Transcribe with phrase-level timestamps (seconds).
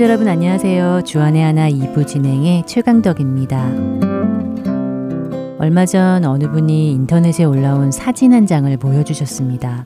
[0.00, 1.02] 애청자 여러분 안녕하세요.
[1.04, 3.70] 주안의 하나 2부 진행의 최강덕입니다.
[5.58, 9.84] 얼마 전 어느 분이 인터넷에 올라온 사진 한 장을 보여주셨습니다.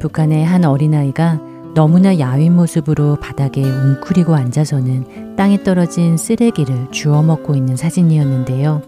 [0.00, 1.40] 북한의 한 어린아이가
[1.72, 8.82] 너무나 야윈 모습으로 바닥에 웅크리고 앉아서는 땅에 떨어진 쓰레기를 주워 먹고 있는 사진이었는데요.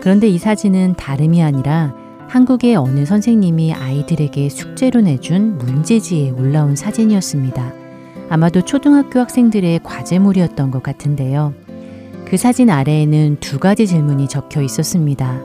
[0.00, 1.94] 그런데 이 사진은 다름이 아니라
[2.26, 7.79] 한국의 어느 선생님이 아이들에게 숙제로 내준 문제지에 올라온 사진이었습니다.
[8.30, 11.52] 아마도 초등학교 학생들의 과제물이었던 것 같은데요.
[12.24, 15.42] 그 사진 아래에는 두 가지 질문이 적혀 있었습니다.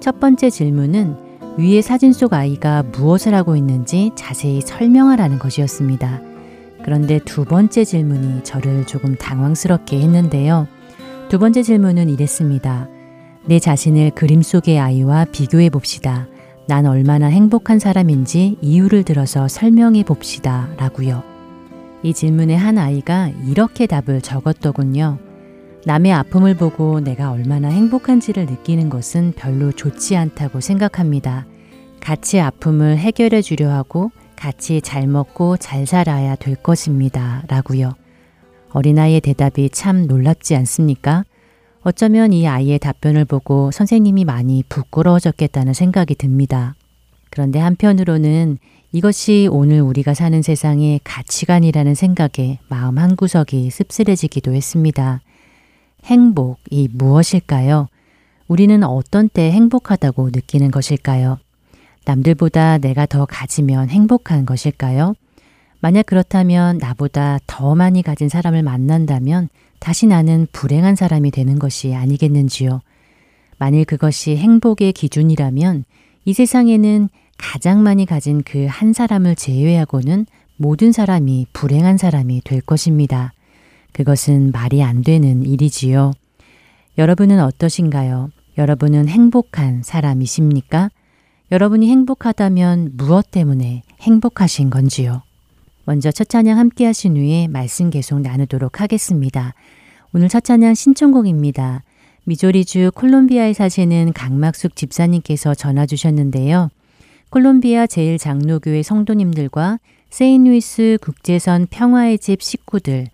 [0.00, 1.14] 첫 번째 질문은
[1.58, 6.22] 위에 사진 속 아이가 무엇을 하고 있는지 자세히 설명하라는 것이었습니다.
[6.82, 10.66] 그런데 두 번째 질문이 저를 조금 당황스럽게 했는데요.
[11.28, 12.88] 두 번째 질문은 이랬습니다.
[13.44, 16.28] 내 자신을 그림 속의 아이와 비교해 봅시다.
[16.66, 20.70] 난 얼마나 행복한 사람인지 이유를 들어서 설명해 봅시다.
[20.78, 21.31] 라고요.
[22.02, 25.18] 이 질문에 한 아이가 이렇게 답을 적었더군요.
[25.84, 31.46] 남의 아픔을 보고 내가 얼마나 행복한지를 느끼는 것은 별로 좋지 않다고 생각합니다.
[32.00, 37.44] 같이 아픔을 해결해 주려 하고 같이 잘 먹고 잘 살아야 될 것입니다.
[37.46, 37.92] 라고요.
[38.70, 41.24] 어린아이의 대답이 참 놀랍지 않습니까?
[41.82, 46.74] 어쩌면 이 아이의 답변을 보고 선생님이 많이 부끄러워졌겠다는 생각이 듭니다.
[47.30, 48.58] 그런데 한편으로는
[48.94, 55.22] 이것이 오늘 우리가 사는 세상의 가치관이라는 생각에 마음 한구석이 씁쓸해지기도 했습니다.
[56.04, 57.88] 행복이 무엇일까요?
[58.48, 61.38] 우리는 어떤 때 행복하다고 느끼는 것일까요?
[62.04, 65.14] 남들보다 내가 더 가지면 행복한 것일까요?
[65.80, 72.82] 만약 그렇다면 나보다 더 많이 가진 사람을 만난다면 다시 나는 불행한 사람이 되는 것이 아니겠는지요.
[73.56, 75.84] 만일 그것이 행복의 기준이라면
[76.26, 77.08] 이 세상에는
[77.42, 80.26] 가장 많이 가진 그 한 사람을 제외하고는
[80.56, 83.32] 모든 사람이 불행한 사람이 될 것입니다.
[83.92, 86.12] 그것은 말이 안 되는 일이지요.
[86.98, 88.30] 여러분은 어떠신가요?
[88.58, 90.90] 여러분은 행복한 사람이십니까?
[91.50, 95.22] 여러분이 행복하다면 무엇 때문에 행복하신 건지요?
[95.84, 99.52] 먼저 첫 찬양 함께 하신 후에 말씀 계속 나누도록 하겠습니다.
[100.14, 101.82] 오늘 첫 찬양 신청곡입니다.
[102.24, 106.70] 미조리주 콜롬비아에 사시는 강막숙 집사님께서 전화 주셨는데요.
[107.32, 109.78] 콜롬비아 제일장로교회 성도님들과
[110.10, 113.06] 세인루이스 국제선 평화의 집 식구들,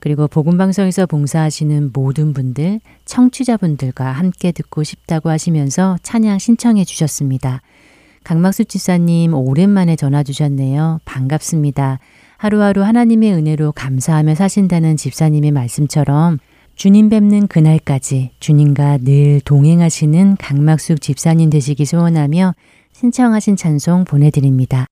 [0.00, 7.62] 그리고 복음방송에서 봉사하시는 모든 분들, 청취자분들과 함께 듣고 싶다고 하시면서 찬양 신청해 주셨습니다.
[8.24, 10.98] 강막수 집사님 오랜만에 전화 주셨네요.
[11.04, 12.00] 반갑습니다.
[12.38, 16.40] 하루하루 하나님의 은혜로 감사하며 사신다는 집사님의 말씀처럼
[16.74, 22.54] 주님 뵙는 그날까지 주님과 늘 동행하시는 강막숙 집사님 되시기 소원하며
[23.00, 24.84] 신청하신 찬송 보내드립니다.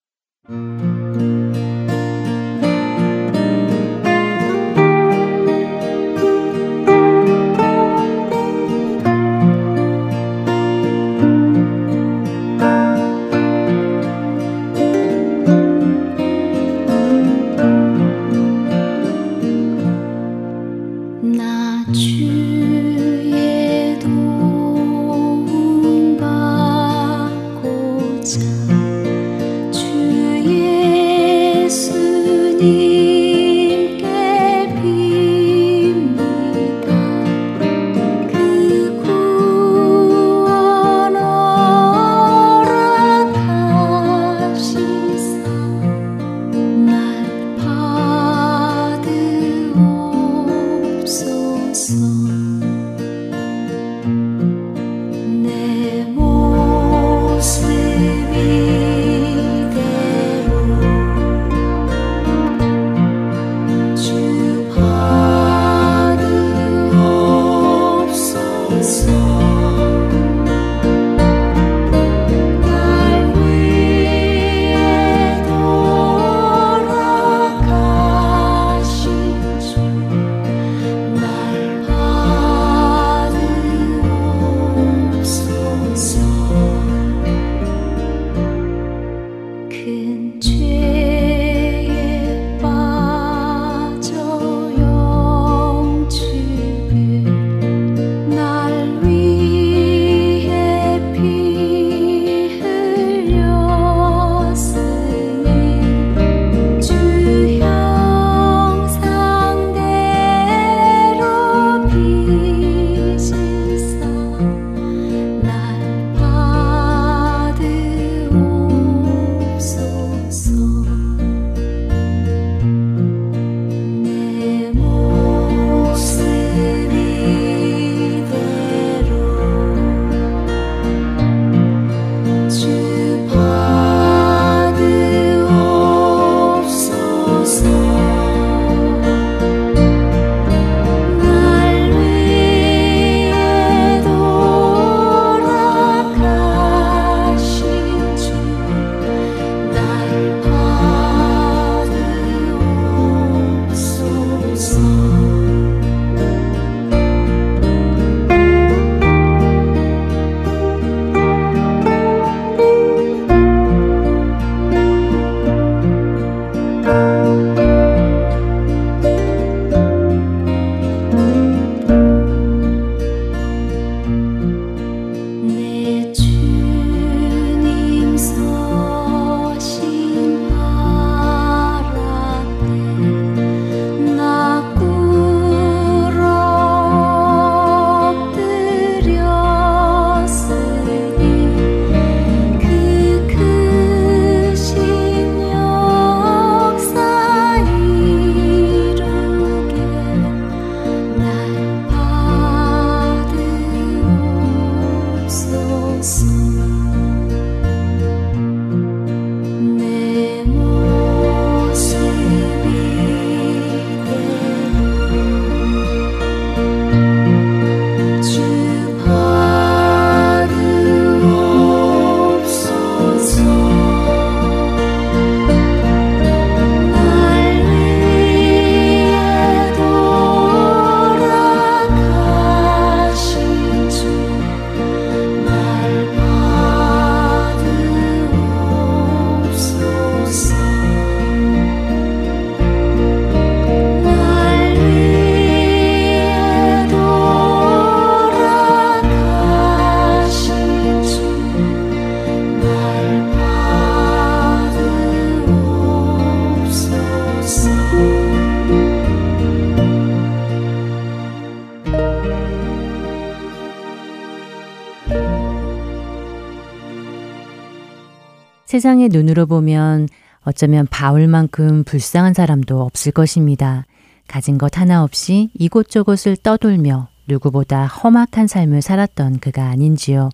[268.79, 270.09] 세상의 눈으로 보면
[270.43, 273.85] 어쩌면 바울만큼 불쌍한 사람도 없을 것입니다.
[274.29, 280.29] 가진 것 하나 없이 이곳저곳을 떠돌며 누구보다 험악한 삶을 살았던 그가 아닌지요.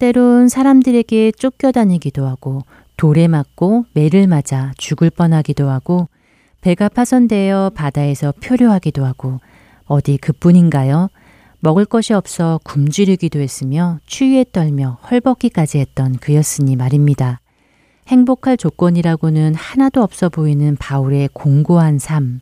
[0.00, 2.62] 때론 사람들에게 쫓겨다니기도 하고
[2.96, 6.08] 돌에 맞고 매를 맞아 죽을 뻔하기도 하고
[6.60, 9.38] 배가 파손되어 바다에서 표류하기도 하고
[9.86, 11.10] 어디 그뿐인가요?
[11.60, 17.38] 먹을 것이 없어 굶주리기도 했으며 추위에 떨며 헐벗기까지 했던 그였으니 말입니다.
[18.08, 22.40] 행복할 조건이라고는 하나도 없어 보이는 바울의 공고한 삶.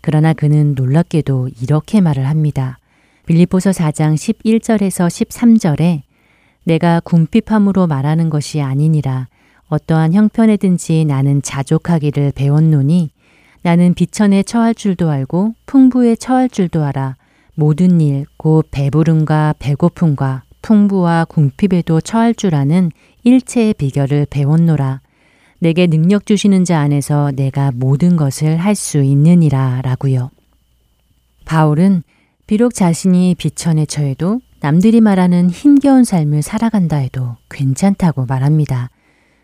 [0.00, 2.78] 그러나 그는 놀랍게도 이렇게 말을 합니다.
[3.26, 6.02] 빌리포서 4장 11절에서 13절에
[6.62, 9.26] 내가 궁핍함으로 말하는 것이 아니니라
[9.68, 13.10] 어떠한 형편에든지 나는 자족하기를 배웠노니
[13.62, 17.16] 나는 비천에 처할 줄도 알고 풍부에 처할 줄도 알아
[17.56, 22.92] 모든 일, 곧 배부름과 배고픔과 풍부와 궁핍에도 처할 줄 아는
[23.24, 25.00] 일체의 비결을 배웠노라.
[25.58, 30.30] 내게 능력 주시는 자 안에서 내가 모든 것을 할 수 있느니라 라고요.
[31.46, 32.02] 바울은
[32.46, 38.90] 비록 자신이 비천에 처해도 남들이 말하는 힘겨운 삶을 살아간다 해도 괜찮다고 말합니다.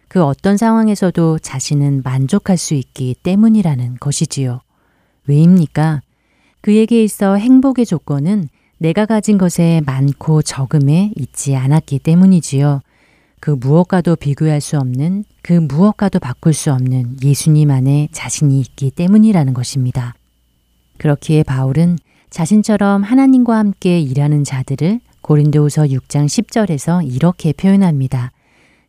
[0.08, 4.60] 그 어떤 상황에서도 자신은 만족할 수 있기 때문이라는 것이지요.
[5.26, 6.02] 왜입니까?
[6.60, 12.82] 그에게 있어 행복의 조건은 내가 가진 것에 많고 적음에 있지 않았기 때문이지요.
[13.40, 19.54] 그 무엇과도 비교할 수 없는, 그 무엇과도 바꿀 수 없는 예수님 안에 자신이 있기 때문이라는
[19.54, 20.14] 것입니다.
[20.98, 28.30] 그렇기에 바울은 자신처럼 하나님과 함께 일하는 자들을 고린도후서 6장 10절에서 이렇게 표현합니다.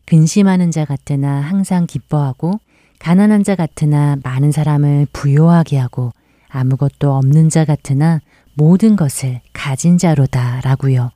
[0.04, 2.60] 근심하는 자 같으나 항상 기뻐하고
[2.98, 6.12] 가난한 자 같으나 많은 사람을 부요하게 하고
[6.48, 8.20] 아무것도 없는 자 같으나
[8.54, 11.10] 모든 것을 가진 자로다 라고요.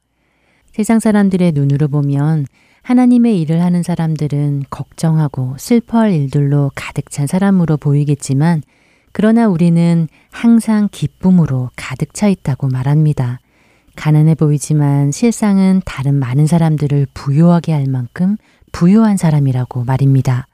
[0.72, 2.46] 세상 사람들의 눈으로 보면
[2.86, 8.62] 하나님의 일을 하는 사람들은 걱정하고 슬퍼할 일들로 가득 찬 사람으로 보이겠지만
[9.10, 13.40] 그러나 우리는 항상 기쁨으로 가득 차 있다고 말합니다.
[13.96, 18.36] 가난해 보이지만 실상은 다른 많은 사람들을 부요하게 할 만큼
[18.70, 20.46] 부유한 사람이라고 말입니다.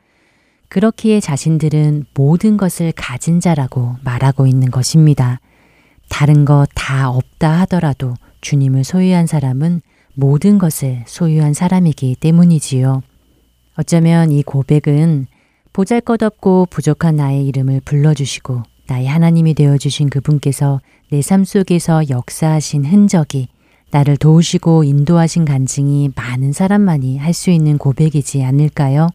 [0.71, 5.39] 그렇기에 자신들은 모든 것을 가진 자라고 말하고 있는 것입니다.
[6.09, 9.83] 다른 것 다 없다 하더라도 주님을 소유한 사람은
[10.15, 13.03] 모든 것을 소유한 사람이기 때문이지요.
[13.77, 15.27] 어쩌면 이 고백은
[15.73, 22.85] 보잘 것 없고 부족한 나의 이름을 불러주시고 나의 하나님이 되어주신 그분께서 내 삶 속에서 역사하신
[22.85, 23.49] 흔적이
[23.91, 29.09] 나를 도우시고 인도하신 간증이 많은 사람만이 할 수 있는 고백이지 않을까요?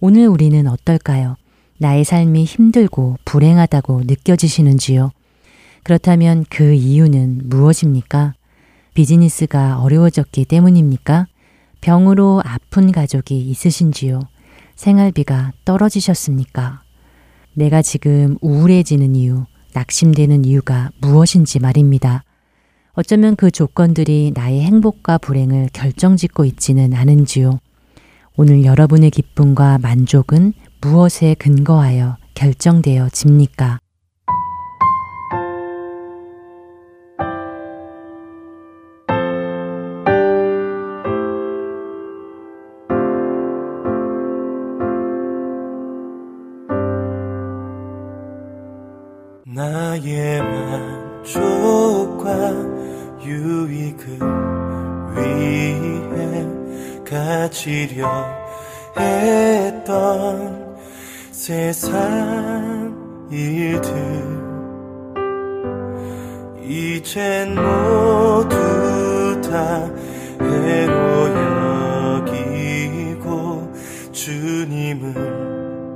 [0.00, 1.36] 오늘 우리는 어떨까요?
[1.78, 5.10] 나의 삶이 힘들고 불행하다고 느껴지시는지요?
[5.82, 8.34] 그렇다면 그 이유는 무엇입니까?
[8.94, 11.26] 비즈니스가 어려워졌기 때문입니까?
[11.80, 14.20] 병으로 아픈 가족이 있으신지요?
[14.74, 16.82] 생활비가 떨어지셨습니까?
[17.54, 19.44] 내가 지금 우울해지는 이유,
[19.74, 22.24] 낙심되는 이유가 무엇인지 말입니다.
[22.92, 27.58] 어쩌면 그 조건들이 나의 행복과 불행을 결정짓고 있지는 않은지요.
[28.36, 33.78] 오늘 여러분의 기쁨과 만족은 무엇에 근거하여 결정되어 집니까?
[51.32, 52.28] 족과
[53.22, 54.18] 유익을
[55.14, 56.46] 위해
[57.08, 58.08] 가지려
[58.98, 60.76] 했던
[61.30, 62.92] 세상
[63.30, 64.40] 일들.
[66.64, 69.88] 이젠 모두 다
[70.40, 71.28] 해로
[72.26, 73.72] 여기고
[74.10, 75.14] 주님을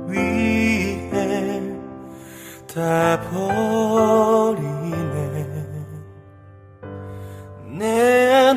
[0.09, 1.61] 위해
[2.73, 4.74] 다 버리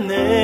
[0.07, 0.38] 내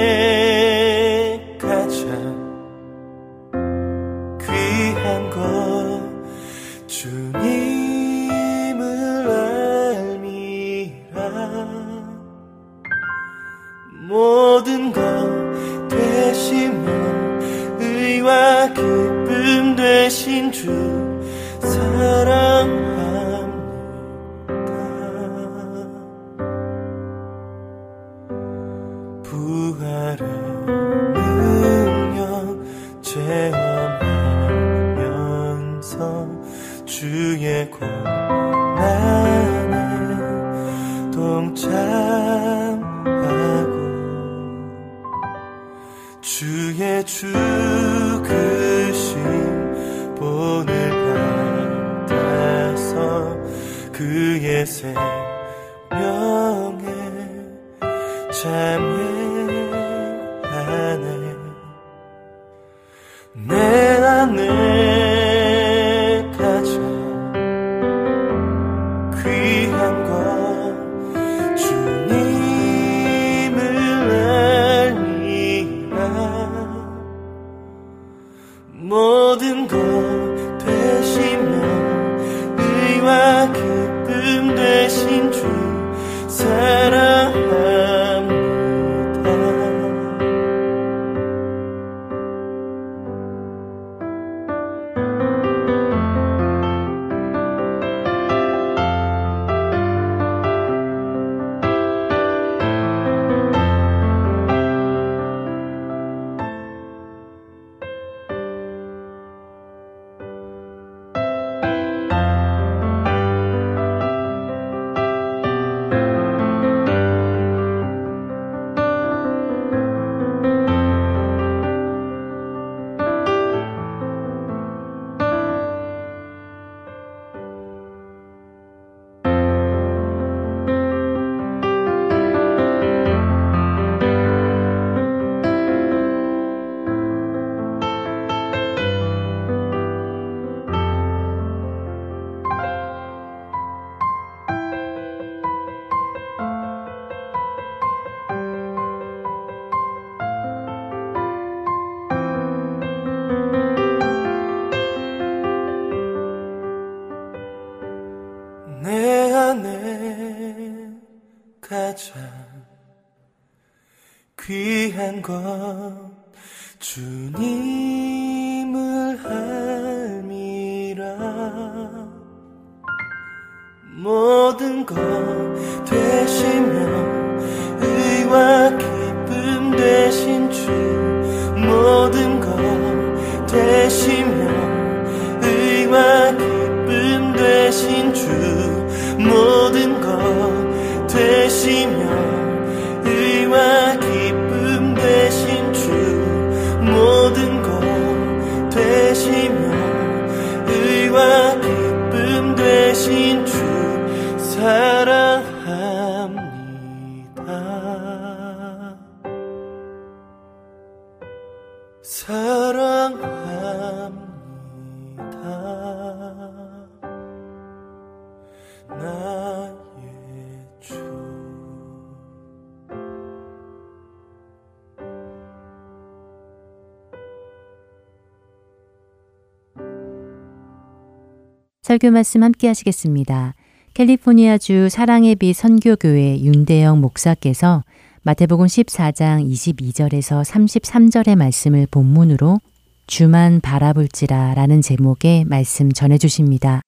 [231.94, 233.54] 설교 말씀 함께 하시겠습니다.
[233.94, 237.84] 캘리포니아주 사랑의 빛 선교교회 윤대영 목사께서
[238.24, 242.58] 마태복음 14장 22절에서 33절의 말씀을 본문으로
[243.06, 246.80] 주만 바라볼지라 라는 제목의 말씀 전해 주십니다.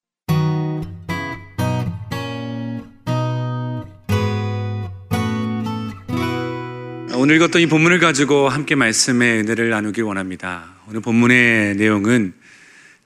[7.15, 10.65] 오늘 읽었던 이 본문을 가지고 함께 말씀의 은혜를 나누길 원합니다.
[10.89, 12.33] 오늘 본문의 내용은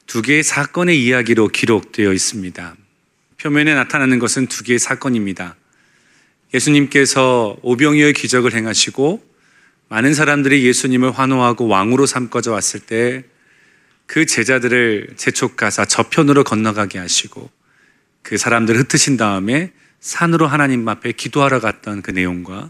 [0.07, 2.75] 두 개의 사건의 이야기로 기록되어 있습니다.
[3.37, 5.55] 표면에 나타나는 것은 두 개의 사건입니다.
[6.53, 9.23] 예수님께서 오병이어의 기적을 행하시고
[9.89, 13.31] 많은 사람들이 예수님을 환호하고 왕으로 삼고져 왔을 때
[14.11, 17.49] 그 제자들을 재촉가사 저편으로 건너가게 하시고
[18.21, 22.69] 그 사람들을 흩으신 다음에 산으로 하나님 앞에 기도하러 갔던 그 내용과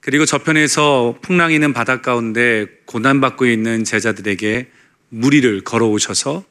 [0.00, 4.70] 그리고 저편에서 풍랑이 있는 바닷 가운데 고난받고 있는 제자들에게
[5.12, 6.44] 무리를 걸어오셔서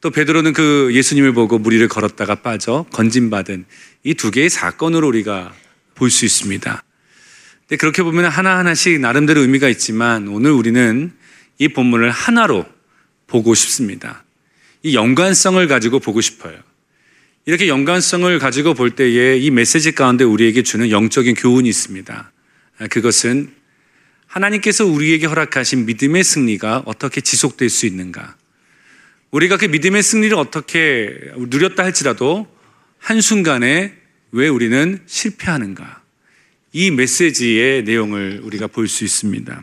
[0.00, 3.64] 또 베드로는 그 예수님을 보고 무리를 걸었다가 빠져 건진받은
[4.04, 5.52] 이 두 개의 사건으로 우리가
[5.94, 6.84] 볼 수 있습니다.
[7.60, 11.12] 근데 그렇게 보면 하나하나씩 나름대로 의미가 있지만 오늘 우리는
[11.58, 12.66] 이 본문을 하나로
[13.26, 14.24] 보고 싶습니다.
[14.82, 16.56] 이 연관성을 가지고 보고 싶어요.
[17.46, 22.30] 이렇게 연관성을 가지고 볼 때에 이 메시지 가운데 우리에게 주는 영적인 교훈이 있습니다.
[22.90, 23.50] 그것은
[24.28, 28.36] 하나님께서 우리에게 허락하신 믿음의 승리가 어떻게 지속될 수 있는가.
[29.30, 32.46] 우리가 그 믿음의 승리를 어떻게 누렸다 할지라도
[32.98, 33.94] 한순간에
[34.30, 36.02] 왜 우리는 실패하는가.
[36.72, 39.62] 이 메시지의 내용을 우리가 볼 수 있습니다.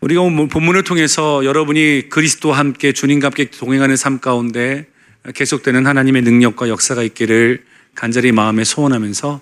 [0.00, 4.86] 우리가 본문을 통해서 여러분이 그리스도와 함께 주님과 함께 동행하는 삶 가운데
[5.34, 7.64] 계속되는 하나님의 능력과 역사가 있기를
[7.94, 9.40] 간절히 마음에 소원하면서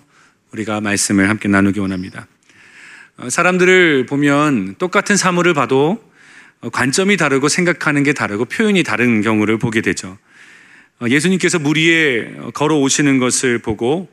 [0.52, 2.26] 우리가 말씀을 함께 나누기 원합니다.
[3.20, 6.02] 어, 사람들을 보면 똑같은 사물을 봐도
[6.72, 10.16] 관점이 다르고 생각하는 게 다르고 표현이 다른 경우를 보게 되죠.
[11.00, 14.08] 어, 예수님께서 물 위에 걸어오시는 것을 보고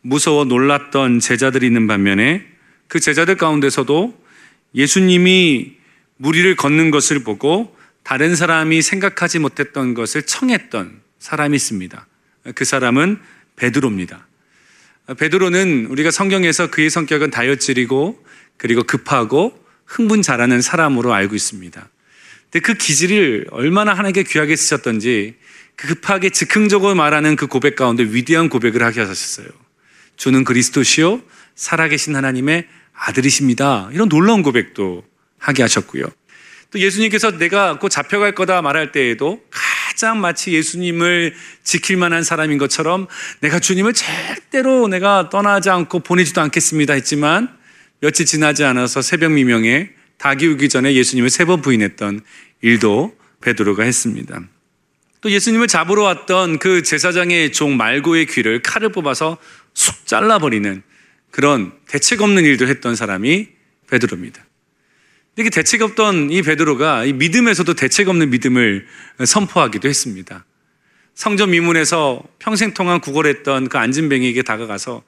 [0.00, 2.44] 무서워 놀랐던 제자들이 있는 반면에
[2.86, 4.16] 그 제자들 가운데서도
[4.76, 5.76] 예수님이
[6.16, 12.06] 물 위를 걷는 것을 보고 다른 사람이 생각하지 못했던 것을 청했던 사람이 있습니다.
[12.54, 13.18] 그 사람은
[13.56, 14.26] 베드로입니다.
[15.18, 21.88] 베드로는 우리가 성경에서 그의 성격은 다혈질이고 그리고 급하고 흥분 잘하는 사람으로 알고 있습니다.
[22.50, 25.36] 근데 그 기질을 얼마나 하나님께 귀하게 쓰셨던지
[25.76, 29.48] 그 급하게 즉흥적으로 말하는 그 고백 가운데 위대한 고백을 하게 하셨어요.
[30.16, 31.22] 주는 그리스도시요
[31.54, 33.88] 살아계신 하나님의 아들이십니다.
[33.92, 35.04] 이런 놀라운 고백도
[35.38, 36.04] 하게 하셨고요.
[36.70, 43.08] 또 예수님께서 내가 곧 잡혀갈 거다 말할 때에도 가장 마치 예수님을 지킬 만한 사람인 것처럼
[43.40, 47.54] 내가 주님을 절대로 내가 떠나지 않고 보내지도 않겠습니다 했지만
[48.02, 52.20] 며칠 지나지 않아서 새벽 미명에 닭이 오기 전에 예수님을 세 번 부인했던
[52.60, 54.40] 일도 베드로가 했습니다.
[55.20, 59.38] 또 예수님을 잡으러 왔던 그 제사장의 종 말고의 귀를 칼을 뽑아서
[59.72, 60.82] 쑥 잘라버리는
[61.30, 63.46] 그런 대책 없는 일도 했던 사람이
[63.88, 64.44] 베드로입니다.
[65.38, 68.84] 이게 대책 없던 이 베드로가 이 믿음에서도 대책 없는 믿음을
[69.24, 70.44] 선포하기도 했습니다.
[71.14, 75.04] 성전 미문에서 평생 동안 구걸했던 그 안진뱅이에게 다가가서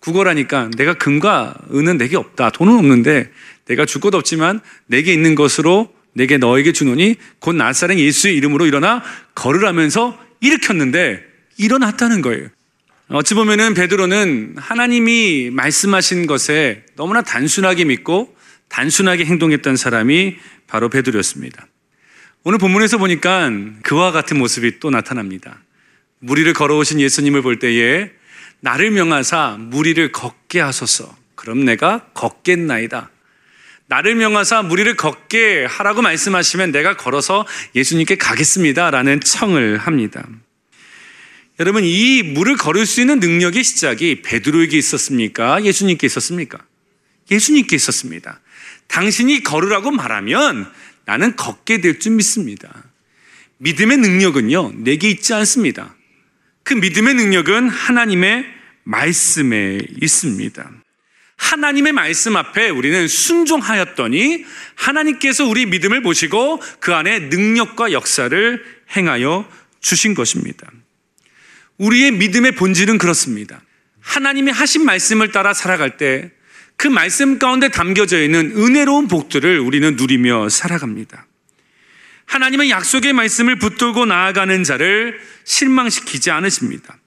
[0.00, 2.50] 구걸하니까 내가 금과 은은 내게 없다.
[2.50, 3.30] 돈은 없는데
[3.66, 9.02] 내가 줄 것 없지만 내게 있는 것으로 내게 너에게 주노니 곧 나사렛 예수의 이름으로 일어나
[9.34, 11.22] 걸으라면서 일으켰는데
[11.58, 12.48] 일어났다는 거예요.
[13.08, 18.34] 어찌 보면은 베드로는 하나님이 말씀하신 것에 너무나 단순하게 믿고
[18.68, 21.66] 단순하게 행동했던 사람이 바로 베드로였습니다.
[22.44, 23.50] 오늘 본문에서 보니까
[23.82, 25.60] 그와 같은 모습이 또 나타납니다.
[26.18, 28.10] 무리를 걸어오신 예수님을 볼 때에
[28.60, 31.14] 나를 명하사 무리를 걷게 하소서.
[31.34, 33.10] 그럼 내가 걷겠나이다.
[33.88, 38.90] 나를 명하사 무리를 걷게 하라고 말씀하시면 내가 걸어서 예수님께 가겠습니다.
[38.90, 40.26] 라는 청을 합니다.
[41.60, 45.64] 여러분, 이 물을 걸을 수 있는 능력의 시작이 베드로에게 있었습니까?
[45.64, 46.58] 예수님께 있었습니까?
[47.30, 48.40] 예수님께 있었습니다.
[48.88, 50.70] 당신이 걸으라고 말하면
[51.06, 52.84] 나는 걷게 될 줄 믿습니다.
[53.58, 55.95] 믿음의 능력은요, 내게 있지 않습니다.
[56.66, 58.44] 그 믿음의 능력은 하나님의
[58.84, 60.70] 말씀에 있습니다.
[61.36, 68.64] 하나님의 말씀 앞에 우리는 순종하였더니 하나님께서 우리 믿음을 보시고 그 안에 능력과 역사를
[68.96, 69.48] 행하여
[69.80, 70.70] 주신 것입니다.
[71.78, 73.62] 우리의 믿음의 본질은 그렇습니다.
[74.00, 76.36] 하나님의 하신 말씀을 따라 살아갈 때
[76.76, 81.26] 그 말씀 가운데 담겨져 있는 은혜로운 복들을 우리는 누리며 살아갑니다.
[82.26, 86.98] 하나님은 약속의 말씀을 붙들고 나아가는 자를 실망시키지 않으십니다.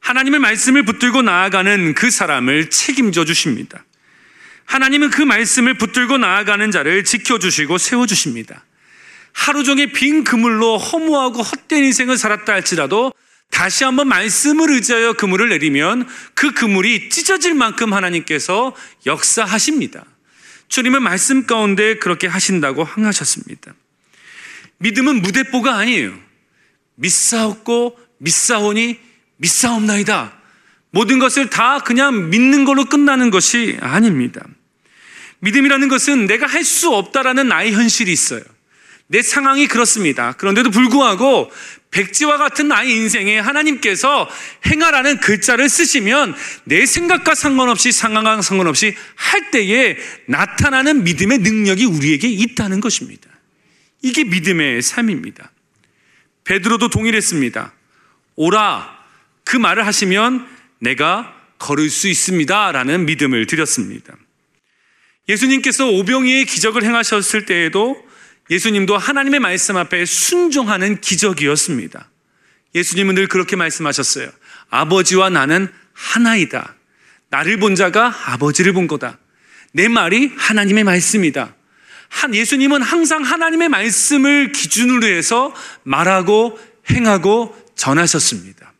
[0.00, 3.84] 하나님의 말씀을 붙들고 나아가는 그 사람을 책임져 주십니다.
[4.64, 8.64] 하나님은 그 말씀을 붙들고 나아가는 자를 지켜주시고 세워주십니다.
[9.32, 13.12] 하루 종일 빈 그물로 허무하고 헛된 인생을 살았다 할지라도
[13.50, 18.74] 다시 한번 말씀을 의지하여 그물을 내리면 그 그물이 찢어질 만큼 하나님께서
[19.06, 20.04] 역사하십니다.
[20.68, 23.74] 주님은 말씀 가운데 그렇게 하신다고 항하셨습니다.
[24.82, 26.12] 믿음은 무대뽀가 아니에요.
[26.96, 28.98] 믿사옵고 믿사오니
[29.36, 30.32] 믿사옵나이다.
[30.90, 34.44] 모든 것을 다 그냥 믿는 걸로 끝나는 것이 아닙니다.
[35.40, 38.42] 믿음이라는 것은 내가 할 수 없다라는 나의 현실이 있어요.
[39.08, 40.32] 내 상황이 그렇습니다.
[40.32, 41.50] 그런데도 불구하고
[41.90, 44.28] 백지와 같은 나의 인생에 하나님께서
[44.66, 52.80] 행하라는 글자를 쓰시면 내 생각과 상관없이 상황과 상관없이 할 때에 나타나는 믿음의 능력이 우리에게 있다는
[52.80, 53.31] 것입니다.
[54.02, 55.50] 이게 믿음의 삶입니다.
[56.44, 57.72] 베드로도 동일했습니다.
[58.36, 58.98] 오라
[59.44, 60.46] 그 말을 하시면
[60.80, 62.72] 내가 걸을 수 있습니다.
[62.72, 64.14] 라는 믿음을 드렸습니다.
[65.28, 67.96] 예수님께서 오병이의 기적을 행하셨을 때에도
[68.50, 72.10] 예수님도 하나님의 말씀 앞에 순종하는 기적이었습니다.
[72.74, 74.30] 예수님은 늘 그렇게 말씀하셨어요.
[74.70, 76.74] 아버지와 나는 하나이다.
[77.30, 79.18] 나를 본 자가 아버지를 본 거다.
[79.72, 81.54] 내 말이 하나님의 말씀이다.
[82.12, 86.58] 한 예수님은 항상 하나님의 말씀을 기준으로 해서 말하고
[86.90, 88.72] 행하고 전하셨습니다.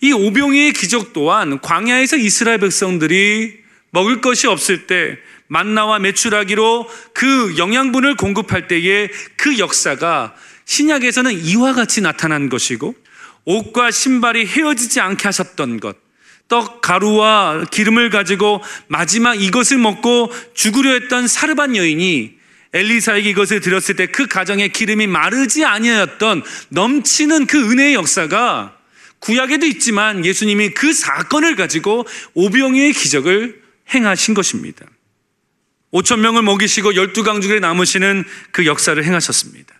[0.00, 3.58] 이 오병이의 기적 또한 광야에서 이스라엘 백성들이
[3.90, 12.00] 먹을 것이 없을 때 만나와 메추라기로 그 영양분을 공급할 때에 그 역사가 신약에서는 이와 같이
[12.00, 12.94] 나타난 것이고
[13.44, 15.96] 옷과 신발이 헤어지지 않게 하셨던 것,
[16.48, 22.43] 떡 가루와 기름을 가지고 마지막 이것을 먹고 죽으려 했던 사르반 여인이
[22.74, 28.76] 엘리사에게 이것을 드렸을 때 그 가정의 기름이 마르지 아니하였던 넘치는 그 은혜의 역사가
[29.18, 33.62] 구약에도 있지만 예수님이 그 사건을 가지고 오병이의 기적을
[33.94, 34.84] 행하신 것입니다.
[35.92, 39.74] 5천 명을 먹이시고 열두 강중에 남으시는 그 역사를 행하셨습니다.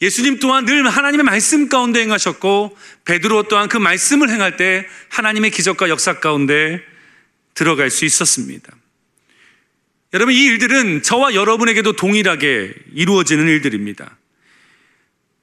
[0.00, 5.88] 예수님 또한 늘 하나님의 말씀 가운데 행하셨고 베드로 또한 그 말씀을 행할 때 하나님의 기적과
[5.88, 6.82] 역사 가운데
[7.54, 8.72] 들어갈 수 있었습니다.
[10.14, 14.18] 여러분 이 일들은 저와 여러분에게도 동일하게 이루어지는 일들입니다.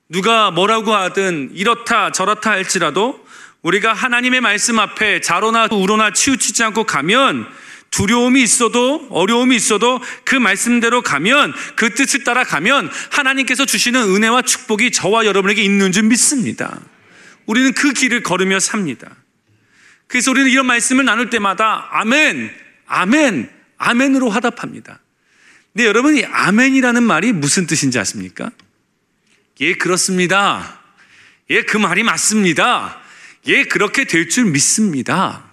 [0.07, 3.25] 누가 뭐라고 하든 이렇다 저렇다 할지라도
[3.63, 7.47] 우리가 하나님의 말씀 앞에 자로나 우로나 치우치지 않고 가면
[7.89, 14.91] 두려움이 있어도 어려움이 있어도 그 말씀대로 가면 그 뜻을 따라 가면 하나님께서 주시는 은혜와 축복이
[14.91, 16.79] 저와 여러분에게 있는 줄 믿습니다.
[17.47, 19.09] 우리는 그 길을 걸으며 삽니다.
[20.07, 22.51] 그래서 우리는 이런 말씀을 나눌 때마다 아멘,
[22.85, 24.99] 아멘, 아멘으로 화답합니다.
[25.73, 28.51] 근데 여러분 이 아멘이라는 말이 무슨 뜻인지 아십니까?
[29.61, 30.79] 예, 그렇습니다.
[31.49, 33.01] 예, 그 말이 맞습니다.
[33.47, 35.45] 예, 그렇게 될 줄 믿습니다.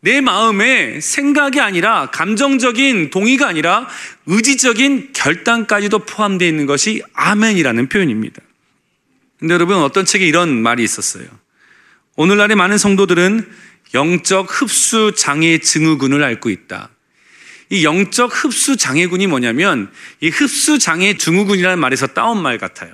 [0.00, 3.88] 내 마음에 생각이 아니라 감정적인 동의가 아니라
[4.26, 8.40] 의지적인 결단까지도 포함되어 있는 것이 아멘이라는 표현입니다.
[9.38, 11.26] 근데 여러분 어떤 책에 이런 말이 있었어요.
[12.16, 13.50] 오늘날의 많은 성도들은
[13.94, 16.90] 영적 흡수 장애 증후군을 앓고 있다.
[17.70, 22.92] 이 영적 흡수 장애군이 뭐냐면 이 흡수 장애 증후군이라는 말에서 따온 말 같아요.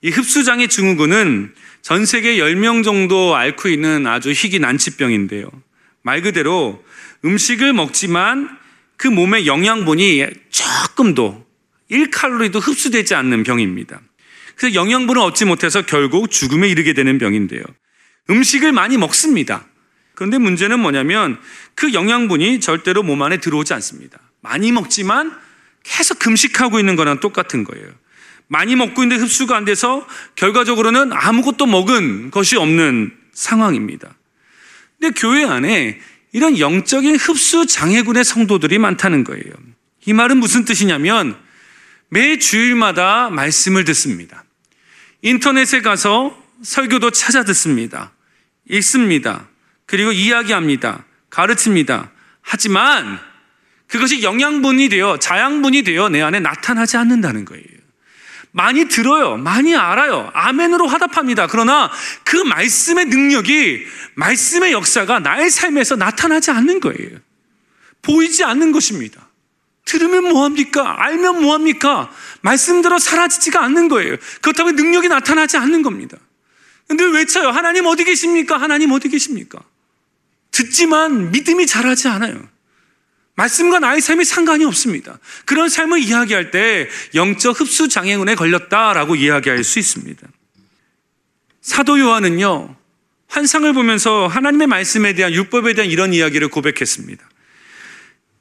[0.00, 5.48] 이 흡수 장애 증후군은 전 세계 10명 정도 앓고 있는 아주 희귀 난치병인데요.
[6.02, 6.82] 말 그대로
[7.24, 8.48] 음식을 먹지만
[8.96, 11.46] 그 몸의 영양분이 조금도
[11.90, 14.00] 1칼로리도 흡수되지 않는 병입니다.
[14.56, 17.62] 그래서 영양분을 얻지 못해서 결국 죽음에 이르게 되는 병인데요.
[18.30, 19.66] 음식을 많이 먹습니다.
[20.14, 21.38] 그런데 문제는 뭐냐면
[21.74, 24.18] 그 영양분이 절대로 몸 안에 들어오지 않습니다.
[24.40, 25.36] 많이 먹지만
[25.82, 27.86] 계속 금식하고 있는 거랑 똑같은 거예요.
[28.48, 34.14] 많이 먹고 있는데 흡수가 안 돼서 결과적으로는 아무것도 먹은 것이 없는 상황입니다.
[35.00, 35.98] 근데 교회 안에
[36.32, 39.52] 이런 영적인 흡수 장애군의 성도들이 많다는 거예요.
[40.06, 41.36] 이 말은 무슨 뜻이냐면
[42.08, 44.44] 매 주일마다 말씀을 듣습니다.
[45.22, 48.12] 인터넷에 가서 설교도 찾아 듣습니다.
[48.68, 49.48] 읽습니다.
[49.86, 51.04] 그리고 이야기합니다.
[51.30, 52.10] 가르칩니다.
[52.42, 53.18] 하지만
[53.86, 57.64] 그것이 영양분이 되어 자양분이 되어 내 안에 나타나지 않는다는 거예요.
[58.52, 59.36] 많이 들어요.
[59.36, 60.30] 많이 알아요.
[60.34, 61.46] 아멘으로 화답합니다.
[61.46, 61.90] 그러나
[62.24, 67.18] 그 말씀의 능력이 말씀의 역사가 나의 삶에서 나타나지 않는 거예요.
[68.02, 69.28] 보이지 않는 것입니다.
[69.84, 71.02] 들으면 뭐합니까?
[71.02, 72.10] 알면 뭐합니까?
[72.42, 74.16] 말씀대로 사라지지가 않는 거예요.
[74.40, 76.18] 그렇다면 능력이 나타나지 않는 겁니다.
[76.88, 77.48] 근데 외쳐요.
[77.48, 78.60] 하나님 어디 계십니까?
[78.60, 79.60] 하나님 어디 계십니까?
[80.52, 82.48] 듣지만 믿음이 자라지 않아요.
[83.34, 85.18] 말씀과 나의 삶이 상관이 없습니다.
[85.46, 90.28] 그런 삶을 이야기할 때 영적 흡수 장애운에 걸렸다라고 이야기할 수 있습니다.
[91.62, 92.76] 사도 요한은요,
[93.28, 97.24] 환상을 보면서 하나님의 말씀에 대한 율법에 대한 이런 이야기를 고백했습니다.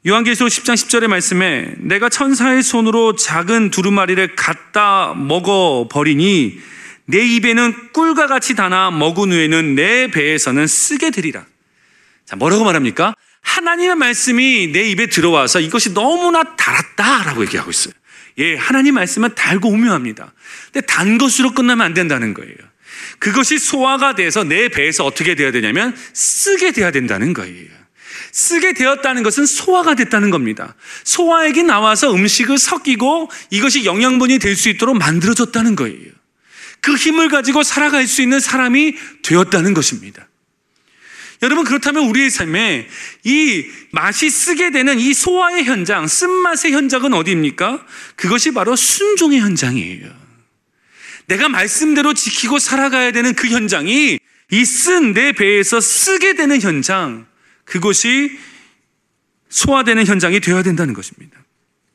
[0.06, 6.60] 요한계시록 10장 10절의 말씀에 내가 천사의 손으로 작은 두루마리를 갖다 먹어 버리니
[7.06, 11.46] 내 입에는 꿀과 같이 다나 먹은 후에는 내 배에서는 쓰게 되리라.
[12.26, 13.14] 자, 뭐라고 말합니까?
[13.42, 17.94] 하나님의 말씀이 내 입에 들어와서 이것이 너무나 달았다라고 얘기하고 있어요.
[18.38, 20.34] 예, 하나님 말씀은 달고 오묘합니다.
[20.72, 22.56] 근데 단 것으로 끝나면 안 된다는 거예요.
[23.20, 27.68] 그것이 소화가 돼서 내 배에서 어떻게 되어야 되냐면 쓰게 돼야 된다는 거예요.
[28.32, 30.76] 쓰게 되었다는 것은 소화가 됐다는 겁니다.
[31.04, 36.12] 소화액이 나와서 음식을 섞이고 이것이 영양분이 될 수 있도록 만들어졌다는 거예요.
[36.80, 40.28] 그 힘을 가지고 살아갈 수 있는 사람이 되었다는 것입니다.
[41.42, 42.88] 여러분 그렇다면 우리의 삶에
[43.24, 47.86] 이 맛이 쓰게 되는 이 소화의 현장, 쓴맛의 현장은 어디입니까?
[48.16, 50.08] 그것이 바로 순종의 현장이에요.
[51.28, 54.20] 내가 말씀대로 지키고 살아가야 되는 그 현장이
[54.54, 57.26] 이 쓴 내 배에서 쓰게 되는 현장,
[57.64, 58.38] 그것이
[59.50, 61.38] 소화되는 현장이 되어야 된다는 것입니다.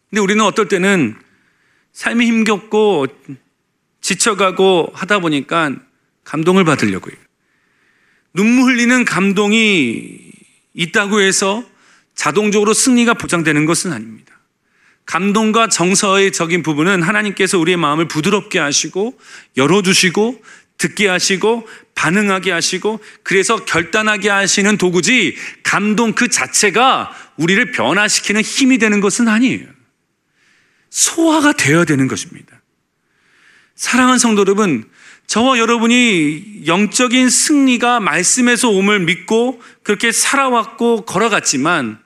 [0.08, 1.16] 근데 우리는 어떨 때는
[1.92, 3.06] 삶이 힘겹고
[4.00, 5.74] 지쳐가고 하다 보니까
[6.24, 7.18] 감동을 받으려고 해요.
[8.36, 10.20] 눈물 흘리는 감동이
[10.74, 11.64] 있다고 해서
[12.14, 14.38] 자동적으로 승리가 보장되는 것은 아닙니다.
[15.06, 19.18] 감동과 정서의 적인 부분은 하나님께서 우리의 마음을 부드럽게 하시고
[19.56, 20.42] 열어주시고
[20.76, 29.00] 듣게 하시고 반응하게 하시고 그래서 결단하게 하시는 도구지 감동 그 자체가 우리를 변화시키는 힘이 되는
[29.00, 29.66] 것은 아니에요.
[30.90, 32.60] 소화가 되어야 되는 것입니다.
[33.76, 34.84] 사랑하는 성도 여러분,
[35.26, 41.98] 저와 여러분이 영적인 승리가 말씀에서 옴을 믿고 그렇게 살아왔고 걸어갔지만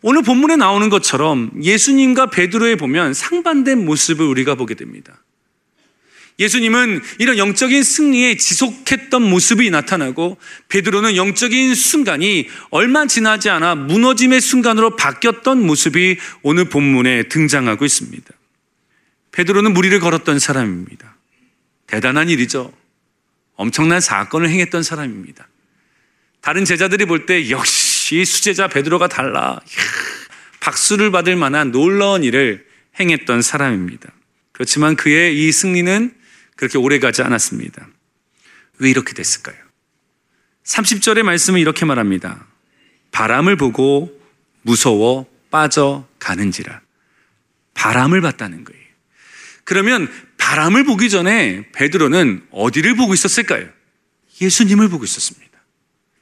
[0.00, 5.22] 오늘 본문에 나오는 것처럼 예수님과 베드로에 보면 상반된 모습을 우리가 보게 됩니다.
[6.38, 10.38] 예수님은 이런 영적인 승리에 지속했던 모습이 나타나고
[10.68, 18.24] 베드로는 영적인 순간이 얼마 지나지 않아 무너짐의 순간으로 바뀌었던 모습이 오늘 본문에 등장하고 있습니다.
[19.32, 21.17] 베드로는 무리를 걸었던 사람입니다.
[21.88, 22.72] 대단한 일이죠.
[23.56, 25.48] 엄청난 사건을 행했던 사람입니다.
[26.40, 29.58] 다른 제자들이 볼 때 역시 수제자 베드로가 달라.
[29.66, 29.82] 이야,
[30.60, 32.66] 박수를 받을 만한 놀라운 일을
[33.00, 34.12] 행했던 사람입니다.
[34.52, 36.14] 그렇지만 그의 이 승리는
[36.56, 37.88] 그렇게 오래 가지 않았습니다.
[38.78, 39.56] 왜 이렇게 됐을까요?
[40.64, 42.46] 30절의 말씀은 이렇게 말합니다.
[43.10, 44.20] 바람을 보고
[44.62, 46.80] 무서워 빠져가는지라.
[47.74, 48.82] 바람을 봤다는 거예요.
[49.64, 53.68] 그러면 바람을 보기 전에 베드로는 어디를 보고 있었을까요?
[54.40, 55.48] 예수님을 보고 있었습니다.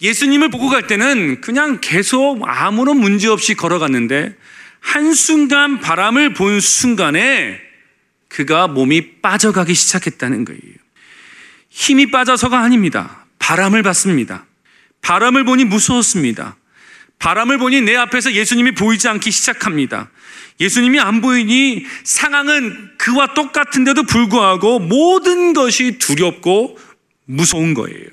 [0.00, 4.35] 예수님을 보고 갈 때는 그냥 계속 아무런 문제 없이 걸어갔는데
[4.81, 7.61] 한순간 바람을 본 순간에
[8.29, 10.61] 그가 몸이 빠져가기 시작했다는 거예요.
[11.70, 13.26] 힘이 빠져서가 아닙니다.
[13.38, 14.46] 바람을 봤습니다.
[15.02, 16.57] 바람을 보니 무서웠습니다.
[17.18, 20.11] 바람을 보니 내 앞에서 예수님이 보이지 않기 시작합니다.
[20.61, 26.79] 예수님이 안 보이니 상황은 그와 똑같은데도 불구하고 모든 것이 두렵고
[27.25, 28.09] 무서운 거예요.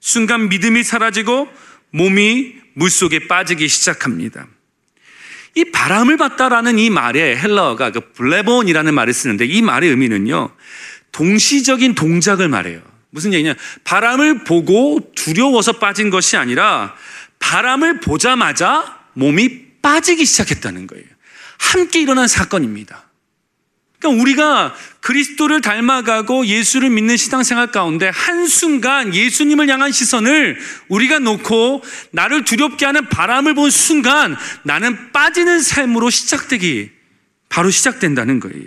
[0.00, 1.48] 순간 믿음이 사라지고
[1.90, 4.46] 몸이 물속에 빠지기 시작합니다.
[5.54, 10.50] 이 바람을 봤다라는 이 말의 헬라어가 그 블레본이라는 말을 쓰는데 이 말의 의미는요.
[11.12, 12.80] 동시적인 동작을 말해요.
[13.10, 13.54] 무슨 얘기냐?
[13.84, 16.94] 바람을 보고 두려워서 빠진 것이 아니라
[17.38, 21.06] 바람을 보자마자 몸이 빠지기 시작했다는 거예요.
[21.58, 23.08] 함께 일어난 사건입니다.
[23.98, 32.44] 그러니까 우리가 그리스도를 닮아가고 예수를 믿는 신앙생활 가운데 한순간 예수님을 향한 시선을 우리가 놓고 나를
[32.44, 36.90] 두렵게 하는 바람을 본 순간 나는 빠지는 삶으로 시작되기
[37.48, 38.66] 바로 시작된다는 거예요.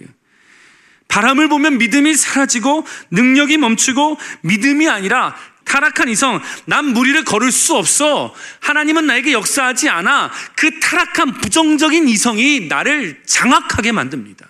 [1.08, 8.34] 바람을 보면 믿음이 사라지고 능력이 멈추고 믿음이 아니라 타락한 이성, 난 무리를 걸을 수 없어.
[8.60, 10.32] 하나님은 나에게 역사하지 않아.
[10.56, 14.48] 그 타락한 부정적인 이성이 나를 장악하게 만듭니다.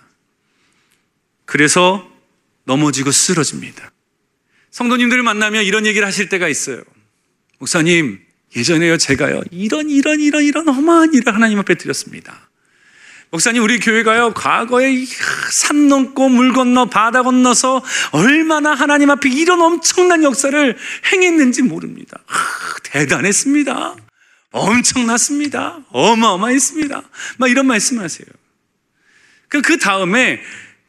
[1.44, 2.10] 그래서
[2.64, 3.92] 넘어지고 쓰러집니다.
[4.70, 6.82] 성도님들을 만나면 이런 얘기를 하실 때가 있어요.
[7.58, 8.20] 목사님,
[8.56, 12.48] 예전에요, 제가요, 이런, 이런, 이런, 이런 험한 일을 하나님 앞에 드렸습니다.
[13.32, 15.06] 목사님, 우리 교회가요, 과거에
[15.50, 20.76] 산 넘고 물 건너 바다 건너서 얼마나 하나님 앞에 이런 엄청난 역사를
[21.10, 22.18] 행했는지 모릅니다.
[22.26, 22.34] 아,
[22.82, 23.96] 대단했습니다.
[24.50, 25.78] 엄청났습니다.
[25.88, 27.02] 어마어마했습니다.
[27.38, 28.26] 막 이런 말씀을 하세요.
[29.48, 30.38] 그, 그 다음에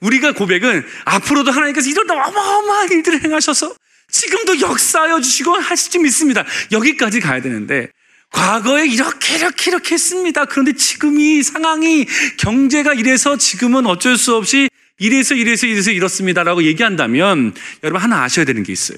[0.01, 3.73] 우리가 고백은 앞으로도 하나님께서 이런 어마어마한 일들을 행하셔서
[4.11, 6.43] 지금도 역사하여 주시고 하실 줄 믿습니다.
[6.73, 7.89] 여기까지 가야 되는데
[8.33, 10.45] 과거에 이렇게 이렇게 이렇게 했습니다.
[10.45, 12.05] 그런데 지금 이 상황이
[12.37, 18.63] 경제가 이래서 지금은 어쩔 수 없이 이래서 이래서 이래서 이렇습니다라고 얘기한다면 여러분 하나 아셔야 되는
[18.63, 18.97] 게 있어요.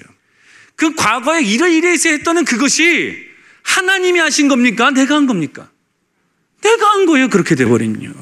[0.78, 3.18] 그 과거에 이러 이래서 했던 그것이
[3.64, 4.92] 하나님이 하신 겁니까?
[4.92, 5.70] 내가 한 겁니까?
[6.62, 7.30] 내가 한 거예요.
[7.30, 8.14] 그렇게 돼버리면요.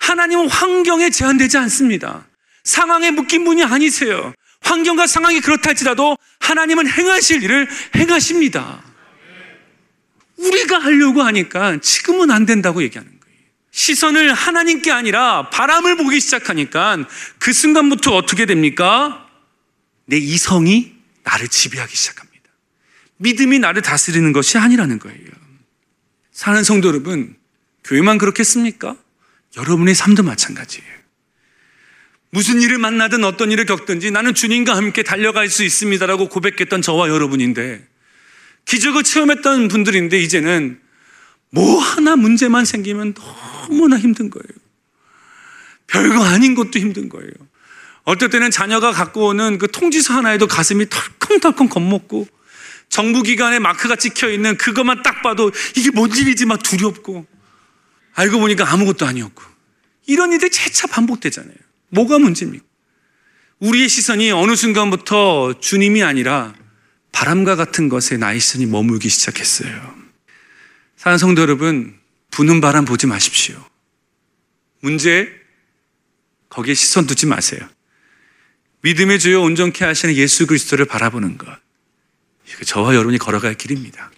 [0.00, 2.26] 하나님은 환경에 제한되지 않습니다.
[2.64, 4.32] 상황에 묶인 분이 아니세요.
[4.62, 8.87] 환경과 상황이 그렇다 할지라도 하나님은 행하실 일을 행하십니다.
[10.38, 13.38] 우리가 하려고 하니까 지금은 안 된다고 얘기하는 거예요.
[13.70, 17.06] 시선을 하나님께 아니라 바람을 보기 시작하니까
[17.38, 19.28] 그 순간부터 어떻게 됩니까?
[20.06, 22.28] 내 이성이 나를 지배하기 시작합니다.
[23.18, 25.28] 믿음이 나를 다스리는 것이 아니라는 거예요.
[26.32, 27.36] 사는 성도 여러분,
[27.84, 28.96] 교회만 그렇겠습니까?
[29.56, 30.98] 여러분의 삶도 마찬가지예요.
[32.30, 37.87] 무슨 일을 만나든 어떤 일을 겪든지 나는 주님과 함께 달려갈 수 있습니다라고 고백했던 저와 여러분인데
[38.68, 40.78] 기적을 체험했던 분들인데 이제는
[41.50, 44.48] 뭐 하나 문제만 생기면 너무나 힘든 거예요.
[45.86, 47.30] 별거 아닌 것도 힘든 거예요.
[48.04, 52.28] 어떨 때는 자녀가 갖고 오는 그 통지서 하나에도 가슴이 털컹털컹 겁먹고
[52.90, 57.26] 정부기관에 마크가 찍혀 있는 그것만 딱 봐도 이게 뭔 일이지 막 두렵고
[58.14, 59.42] 알고 보니까 아무것도 아니었고
[60.06, 61.56] 이런 일들이 재차 반복되잖아요.
[61.90, 62.64] 뭐가 문제입니까?
[63.60, 66.54] 우리의 시선이 어느 순간부터 주님이 아니라
[67.12, 69.94] 바람과 같은 것에 시선이 머물기 시작했어요.
[70.96, 71.98] 사는 성도 여러분,
[72.30, 73.62] 부는 바람 보지 마십시오.
[74.80, 75.28] 문제,
[76.48, 77.60] 거기에 시선 두지 마세요.
[78.82, 81.48] 믿음의 주요 온전케 하시는 예수 그리스도를 바라보는 것.
[82.64, 84.10] 저와 여러분이 걸어갈 길입니다.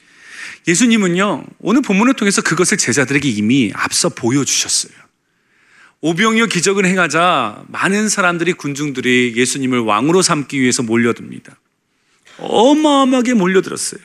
[0.68, 4.92] 예수님은요, 오늘 본문을 통해서 그것을 제자들에게 이미 앞서 보여주셨어요.
[6.02, 11.56] 오병이어 기적을 행하자 많은 사람들이 군중들이 예수님을 왕으로 삼기 위해서 몰려듭니다.
[12.38, 14.00] 어마어마하게 몰려들었어요.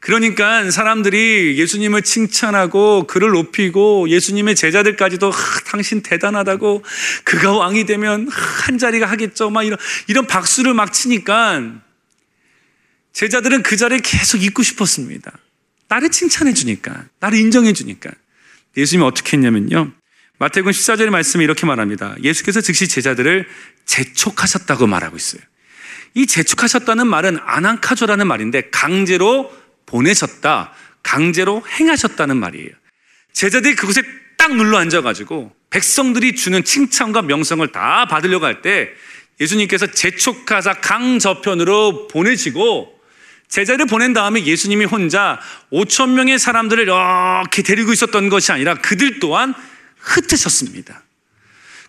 [0.00, 6.84] 그러니까 사람들이 예수님을 칭찬하고 그를 높이고 예수님의 제자들까지도 아, 당신 대단하다고
[7.24, 9.50] 그가 왕이 되면 한 자리가 하겠죠.
[9.50, 11.80] 막 이런 이런 박수를 막 치니까
[13.12, 15.32] 제자들은 그 자리에 계속 있고 싶었습니다.
[15.88, 18.10] 나를 칭찬해 주니까, 나를 인정해 주니까.
[18.76, 19.92] 예수님이 어떻게 했냐면요.
[20.38, 22.14] 마태복음 14절의 말씀에 이렇게 말합니다.
[22.22, 23.48] 예수께서 즉시 제자들을
[23.86, 25.40] 재촉하셨다고 말하고 있어요.
[26.16, 32.70] 이 재촉하셨다는 말은 아난카조라는 말인데 강제로 보내셨다, 강제로 행하셨다는 말이에요.
[33.34, 34.02] 제자들이 그곳에
[34.38, 38.88] 딱 눌러 앉아가지고 백성들이 주는 칭찬과 명성을 다 받으려고 할 때
[39.38, 42.98] 예수님께서 재촉하사 강 저편으로 보내시고
[43.48, 45.38] 제자를 보낸 다음에 예수님이 혼자
[45.70, 49.52] 5천 명의 사람들을 이렇게 데리고 있었던 것이 아니라 그들 또한
[49.98, 51.02] 흩으셨습니다.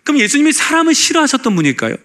[0.04, 1.96] 그럼 예수님이 사람을 싫어하셨던 분일까요?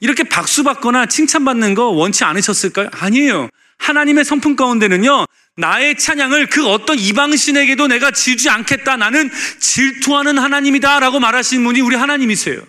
[0.00, 2.88] 이렇게 박수 받거나 칭찬받는 거 원치 않으셨을까요?
[2.92, 3.48] 아니에요.
[3.78, 8.96] 하나님의 성품 가운데는요, 나의 찬양을 그 어떤 이방신에게도 내가 지지 않겠다.
[8.96, 11.00] 나는 질투하는 하나님이다.
[11.00, 12.60] 라고 말하신 분이 우리 하나님이세요.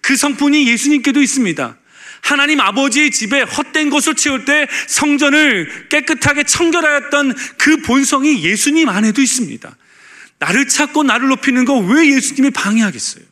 [0.00, 1.76] 그 성품이 예수님께도 있습니다.
[2.22, 9.76] 하나님 아버지의 집에 헛된 것을 채울 때 성전을 깨끗하게 청결하였던 그 본성이 예수님 안에도 있습니다.
[10.40, 13.24] 나를 찾고 나를 높이는 거 왜 예수님이 방해하겠어요?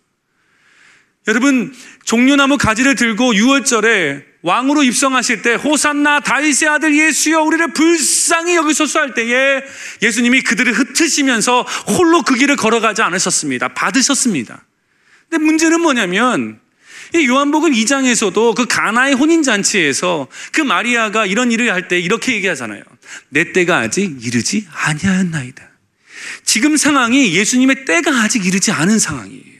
[1.26, 8.98] 여러분, 종려나무 가지를 들고 6월절에 왕으로 입성하실 때 호산나 다윗의 아들 예수여 우리를 불쌍히 여기소서
[9.00, 9.62] 할 때에
[10.02, 13.68] 예수님이 그들을 흩으시면서 홀로 그 길을 걸어가지 않으셨습니다.
[13.68, 14.66] 받으셨습니다.
[15.30, 16.60] 근데 문제는 뭐냐면
[17.14, 22.82] 이 요한복음 2장에서도 그 가나의 혼인 잔치에서 그 마리아가 이런 일을 할 때 이렇게 얘기하잖아요.
[23.30, 25.62] 내 때가 아직 이르지 아니하였나이다.
[26.44, 29.53] 지금 상황이 예수님의 때가 아직 이르지 않은 상황이에요.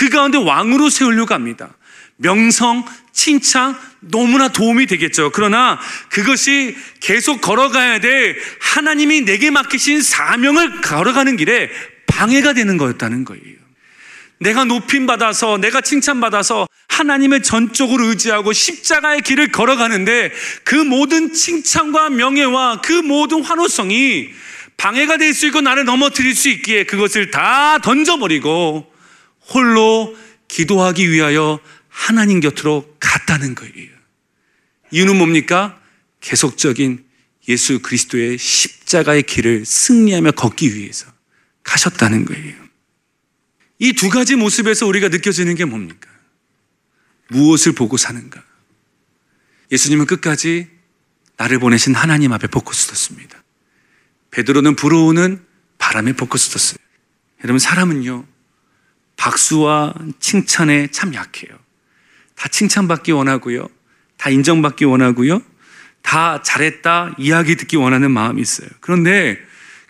[0.00, 1.76] 그 가운데 왕으로 세우려고 합니다.
[2.16, 5.30] 명성, 칭찬 너무나 도움이 되겠죠.
[5.30, 5.78] 그러나
[6.08, 11.68] 그것이 계속 걸어가야 될 하나님이 내게 맡기신 사명을 걸어가는 길에
[12.06, 13.60] 방해가 되는 거였다는 거예요.
[14.38, 20.32] 내가 높임 받아서 내가 칭찬받아서 하나님의 전적으로 의지하고 십자가의 길을 걸어가는데
[20.64, 24.30] 그 모든 칭찬과 명예와 그 모든 환호성이
[24.78, 28.89] 방해가 될 수 있고 나를 넘어뜨릴 수 있기에 그것을 다 던져버리고
[29.52, 30.16] 홀로
[30.48, 33.90] 기도하기 위하여 하나님 곁으로 갔다는 거예요.
[34.90, 35.80] 이유는 뭡니까?
[36.20, 37.04] 계속적인
[37.48, 41.06] 예수 그리스도의 십자가의 길을 승리하며 걷기 위해서
[41.62, 42.54] 가셨다는 거예요.
[43.78, 46.10] 이 두 가지 모습에서 우리가 느껴지는 게 뭡니까?
[47.28, 48.42] 무엇을 보고 사는가?
[49.72, 50.68] 예수님은 끝까지
[51.36, 53.42] 나를 보내신 하나님 앞에 포커스 뒀습니다.
[54.32, 55.44] 베드로는 불어오는
[55.78, 56.76] 바람에 포커스 뒀어요.
[57.42, 58.26] 여러분, 사람은요,
[59.20, 61.54] 박수와 칭찬에 참 약해요.
[62.34, 63.68] 다 칭찬받기 원하고요.
[64.16, 65.42] 다 인정받기 원하고요.
[66.00, 68.70] 다 잘했다 이야기 듣기 원하는 마음이 있어요.
[68.80, 69.38] 그런데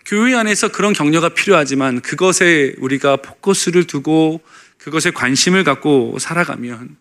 [0.05, 4.41] 교회 안에서 그런 격려가 필요하지만 그것에 우리가 포커스를 두고
[4.77, 6.97] 그것에 관심을 갖고 살아가면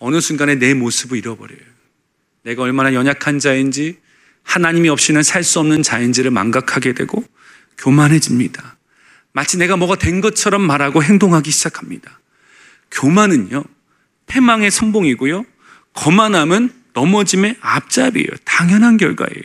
[0.00, 1.60] 어느 순간에 내 모습을 잃어버려요.
[2.42, 3.98] 내가 얼마나 연약한 자인지
[4.42, 7.24] 하나님이 없이는 살 수 없는 자인지를 망각하게 되고
[7.78, 8.76] 교만해집니다.
[9.32, 12.20] 마치 내가 뭐가 된 것처럼 말하고 행동하기 시작합니다.
[12.90, 13.64] 교만은요,
[14.26, 15.44] 패망의 선봉이고요.
[15.94, 18.28] 거만함은 넘어짐의 앞잡이에요.
[18.44, 19.42] 당연한 결과예요.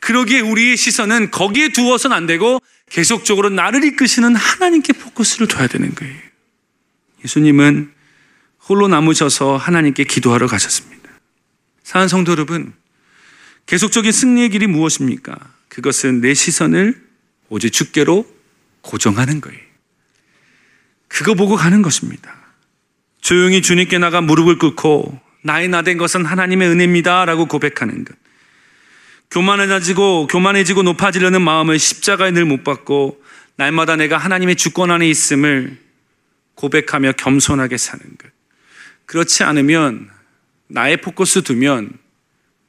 [0.00, 6.14] 그러기에 우리의 시선은 거기에 두어서는 안 되고 계속적으로 나를 이끄시는 하나님께 포커스를 둬야 되는 거예요.
[7.24, 7.92] 예수님은
[8.68, 11.10] 홀로 남으셔서 하나님께 기도하러 가셨습니다.
[11.82, 12.72] 사한 성도 여러분,
[13.66, 15.36] 계속적인 승리의 길이 무엇입니까?
[15.68, 17.02] 그것은 내 시선을
[17.48, 18.33] 오직 주께로
[18.84, 19.60] 고정하는 거예요.
[21.08, 22.34] 그거 보고 가는 것입니다.
[23.20, 27.24] 조용히 주님께 나가 무릎을 꿇고 나의 나된 것은 하나님의 은혜입니다.
[27.24, 28.14] 라고 고백하는 것.
[29.30, 33.22] 교만해지고, 교만해지고 높아지려는 마음을 십자가에 늘 못 받고
[33.56, 35.78] 날마다 내가 하나님의 주권 안에 있음을
[36.54, 38.30] 고백하며 겸손하게 사는 것.
[39.06, 40.10] 그렇지 않으면
[40.68, 41.92] 나의 포커스 두면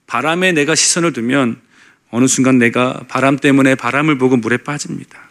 [0.07, 1.61] 바람에 내가 시선을 두면
[2.11, 5.24] 어느 순간 내가 바람 때문에 바람을 보고 물에 빠집니다.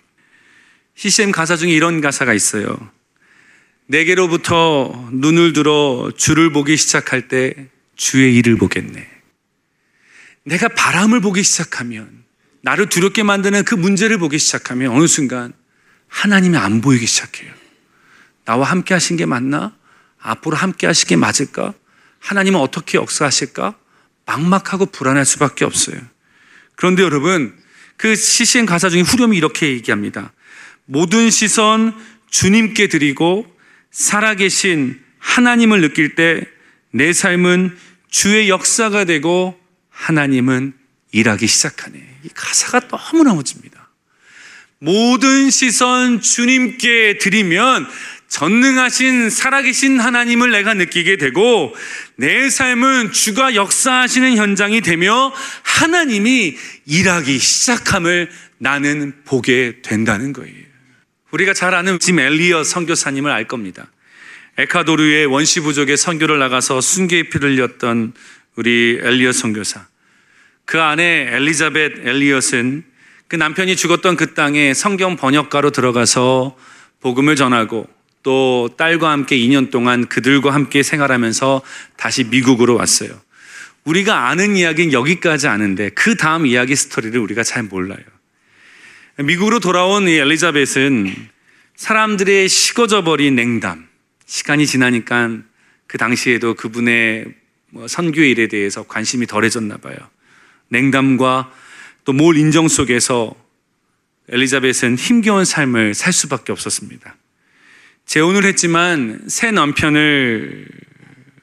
[0.97, 2.91] CCM 가사 중에 이런 가사가 있어요.
[3.87, 9.09] 내게로부터 눈을 들어 주를 보기 시작할 때 주의 일을 보겠네.
[10.45, 12.25] 내가 바람을 보기 시작하면
[12.63, 15.53] 나를 두렵게 만드는 그 문제를 보기 시작하면 어느 순간
[16.09, 17.53] 하나님이 안 보이기 시작해요.
[18.45, 19.77] 나와 함께 하신 게 맞나?
[20.19, 21.75] 앞으로 함께 하신 게 맞을까?
[22.21, 23.75] 하나님은 어떻게 역사하실까?
[24.27, 26.01] 막막하고 불안할 수밖에 없어요.
[26.77, 27.55] 그런데 여러분,
[27.97, 30.33] 그 시시행 가사 중에 후렴이 이렇게 얘기합니다.
[30.87, 31.95] 모든 시선
[32.31, 33.47] 주님께 드리고
[33.91, 36.55] 살아계신 하나님을 느낄 때
[36.95, 37.77] 내 삶은
[38.09, 39.59] 주의 역사가 되고
[39.91, 40.75] 하나님은
[41.11, 41.99] 일하기 시작하네.
[42.23, 43.91] 이 가사가 너무 나머집니다.
[44.79, 47.89] 모든 시선 주님께 드리면
[48.29, 51.75] 전능하신 살아계신 하나님을 내가 느끼게 되고
[52.17, 55.33] 내 삶은 주가 역사하시는 현장이 되며
[55.65, 56.57] 하나님이
[56.87, 60.74] 일하기 시작함을 나는 보게 된다는 거예요.
[61.35, 63.89] 우리가 잘 아는 짐 엘리어 선교사님을 알 겁니다.
[64.57, 68.13] 에카도르의 원시 부족의 선교를 나가서 순교의 피를 흘렸던
[68.55, 69.85] 우리 엘리엇 선교사.
[70.65, 72.85] 그 아내 엘리자벳 엘리엇은
[73.27, 76.57] 그 남편이 죽었던 그 땅에 성경 번역가로 들어가서
[77.01, 77.89] 복음을 전하고
[78.23, 81.63] 또 딸과 함께 2년 동안 그들과 함께 생활하면서
[81.97, 83.11] 다시 미국으로 왔어요.
[83.83, 88.14] 우리가 아는 이야기는 여기까지 아는데 그 다음 이야기 스토리를 우리가 잘 몰라요.
[89.19, 91.15] 미국으로 돌아온 이 엘리자벳은
[91.77, 93.87] 사람들의 식어져 버린 냉담,
[94.27, 95.39] 시간이 지나니까
[95.87, 97.27] 그 당시에도 그분의
[97.71, 99.97] 뭐 선교 일에 대해서 관심이 덜해졌나 봐요.
[100.69, 101.53] 냉담과
[102.05, 103.35] 또 몰 인정 속에서
[104.29, 107.17] 엘리자벳은 힘겨운 삶을 살 수밖에 없었습니다.
[108.07, 110.67] 재혼을 했지만 새 남편을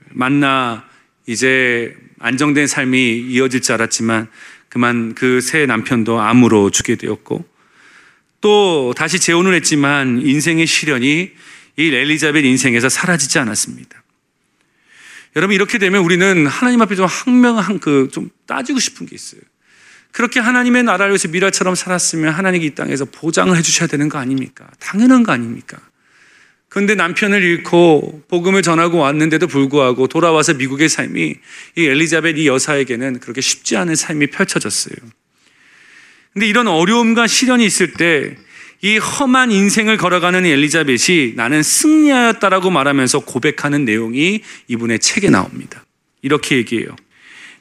[0.10, 0.86] 만나
[1.26, 4.28] 이제 안정된 삶이 이어질 줄 알았지만
[4.70, 7.46] 그만 그 새 남편도 암으로 죽게 되었고
[8.42, 11.32] 또 다시 재혼을 했지만 인생의 시련이
[11.78, 14.04] 이 엘리자벳 인생에서 사라지지 않았습니다.
[15.36, 19.42] 여러분 이렇게 되면 우리는 하나님 앞에 좀 항명한 그 좀 따지고 싶은 게 있어요.
[20.12, 24.68] 그렇게 하나님의 나라를 위해서 미라처럼 살았으면 하나님이 이 땅에서 보장을 해주셔야 되는 거 아닙니까?
[24.80, 25.78] 당연한 거 아닙니까?
[26.68, 31.36] 그런데 남편을 잃고 복음을 전하고 왔는데도 불구하고 돌아와서 미국의 삶이
[31.78, 34.96] 이 엘리자벳 이 여사에게는 그렇게 쉽지 않은 삶이 펼쳐졌어요.
[36.34, 38.36] 근데 이런 어려움과 시련이 있을 때
[38.84, 45.86] 이 험한 인생을 걸어가는 엘리자벳이 나는 승리하였다라고 말하면서 고백하는 내용이 이분의 책에 나옵니다.
[46.24, 46.96] 이렇게 얘기해요.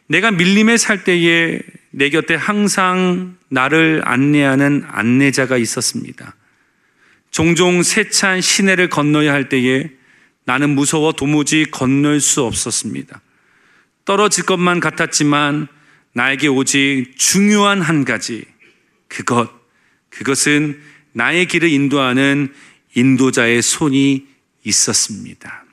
[0.07, 1.61] 내가 밀림에 살 때에
[1.91, 6.35] 내 곁에 항상 나를 안내하는 안내자가 있었습니다.
[7.31, 9.91] 종종 세찬 시내를 건너야 할 때에
[10.45, 13.21] 나는 무서워 도무지 건널 수 없었습니다.
[14.07, 15.68] 떨어질 것만 같았지만
[16.14, 18.45] 나에게 오직 중요한 한 가지,
[19.11, 19.51] 그것,
[20.09, 20.81] 그것은
[21.13, 22.55] 나의 길을 인도하는
[22.95, 24.27] 인도자의 손이
[24.65, 25.65] 있었습니다.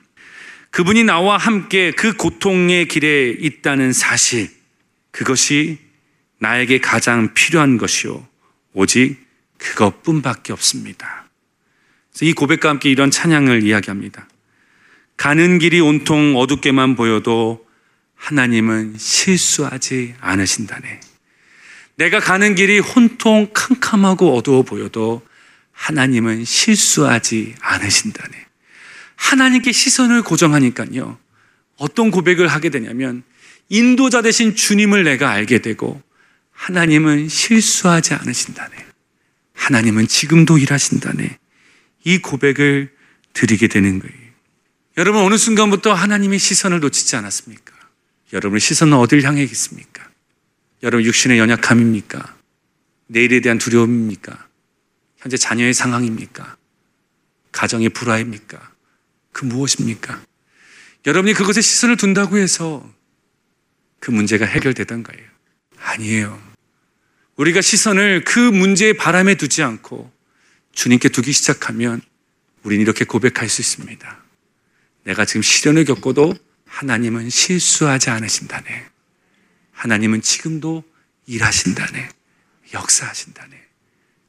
[0.70, 4.50] 그분이 나와 함께 그 고통의 길에 있다는 사실,
[5.12, 5.78] 그것이
[6.40, 8.26] 나에게 가장 필요한 것이요.
[8.74, 9.16] 오직
[9.56, 11.28] 그것뿐밖에 없습니다.
[12.20, 14.28] 이 고백과 함께 이런 찬양을 이야기합니다.
[15.16, 17.66] 가는 길이 온통 어둡게만 보여도
[18.14, 21.00] 하나님은 실수하지 않으신다네.
[21.98, 25.20] 내가 가는 길이 혼통 캄캄하고 어두워 보여도
[25.72, 28.46] 하나님은 실수하지 않으신다네.
[29.16, 31.18] 하나님께 시선을 고정하니까요.
[31.76, 33.24] 어떤 고백을 하게 되냐면
[33.68, 36.00] 인도자 대신 주님을 내가 알게 되고
[36.52, 38.76] 하나님은 실수하지 않으신다네.
[39.54, 41.38] 하나님은 지금도 일하신다네.
[42.04, 42.92] 이 고백을
[43.32, 44.14] 드리게 되는 거예요.
[44.98, 47.74] 여러분 어느 순간부터 하나님의 시선을 놓치지 않았습니까?
[48.32, 50.07] 여러분의 시선은 어딜 향해 있습니까?
[50.82, 52.36] 여러분 육신의 연약함입니까?
[53.08, 54.48] 내일에 대한 두려움입니까?
[55.16, 56.56] 현재 자녀의 상황입니까?
[57.50, 58.72] 가정의 불화입니까?
[59.32, 60.22] 그 무엇입니까?
[61.06, 62.88] 여러분이 그것에 시선을 둔다고 해서
[63.98, 65.18] 그 문제가 해결되던가요?
[65.78, 66.40] 아니에요.
[67.36, 70.12] 우리가 시선을 그 문제의 바람에 두지 않고
[70.72, 72.00] 주님께 두기 시작하면
[72.62, 74.24] 우리는 이렇게 고백할 수 있습니다.
[75.04, 76.34] 내가 지금 시련을 겪어도
[76.66, 78.86] 하나님은 실수하지 않으신다네.
[79.78, 80.82] 하나님은 지금도
[81.26, 82.08] 일하신다네.
[82.74, 83.64] 역사하신다네.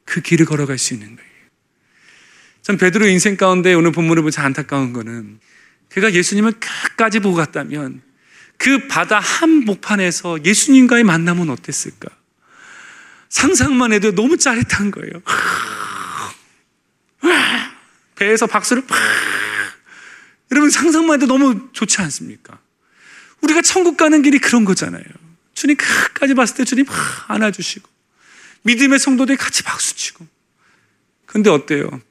[0.06, 1.30] 그 길을 걸어갈 수 있는 거예요.
[2.62, 5.40] 전 베드로 인생 가운데 오늘 본문을 보자 안타까운 거는
[5.90, 8.04] 그가 예수님을 끝까지 보고 갔다면
[8.58, 12.10] 그 바다 한 목판에서 예수님과의 만남은 어땠을까?
[13.30, 15.14] 상상만 해도 너무 짜릿한 거예요.
[18.16, 18.98] 배에서 박수를 팍.
[20.52, 22.60] 여러분 상상만 해도 너무 좋지 않습니까?
[23.42, 25.29] 우리가 천국 가는 길이 그런 거잖아요.
[25.60, 26.86] 주님 끝까지 봤을 때 주님
[27.28, 27.90] 안아주시고
[28.64, 30.26] 믿음의 성도들이 같이 박수치고
[31.26, 32.02] 근데 어때요?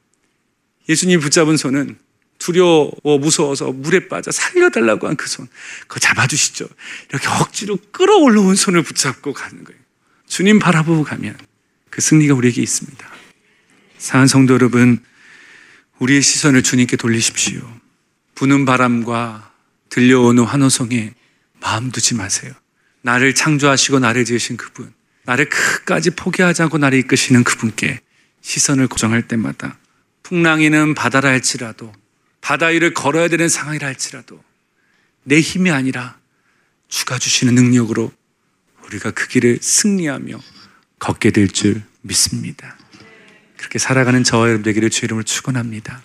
[0.87, 1.99] 예수님 붙잡은 손은
[2.37, 5.49] 두려워 무서워서 물에 빠져 살려달라고 한 그 손,
[5.87, 6.69] 그거 잡아주시죠.
[7.09, 9.81] 이렇게 억지로 끌어올라온 손을 붙잡고 가는 거예요.
[10.27, 11.37] 주님 바라보고 가면
[11.89, 13.11] 그 승리가 우리에게 있습니다.
[13.97, 15.03] 사한 성도 여러분,
[16.01, 17.61] 우리의 시선을 주님께 돌리십시오.
[18.35, 19.53] 부는 바람과
[19.89, 21.15] 들려오는 환호성에
[21.61, 22.53] 마음 두지 마세요.
[23.03, 24.93] 나를 창조하시고 나를 지으신 그분,
[25.25, 28.01] 나를 끝까지 포기하지 않고 나를 이끄시는 그분께
[28.41, 29.79] 시선을 고정할 때마다
[30.23, 31.93] 풍랑이는 바다라 할지라도
[32.41, 34.43] 바다 위를 걸어야 되는 상황이라 할지라도
[35.25, 36.19] 내 힘이 아니라
[36.89, 38.13] 주가 주시는 능력으로
[38.87, 40.41] 우리가 그 길을 승리하며
[40.99, 42.77] 걷게 될 줄 믿습니다.
[43.57, 46.03] 그렇게 살아가는 저와 여러분 되기를 주 이름을 축원합니다.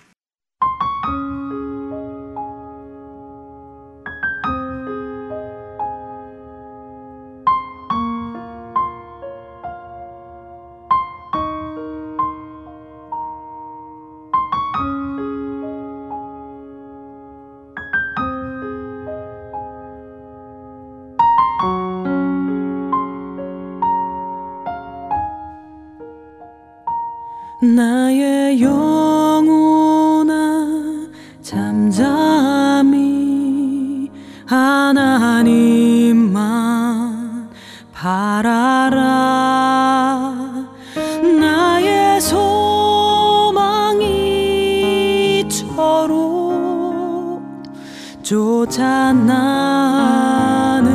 [49.14, 50.92] 나는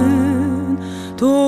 [1.17, 1.48] 도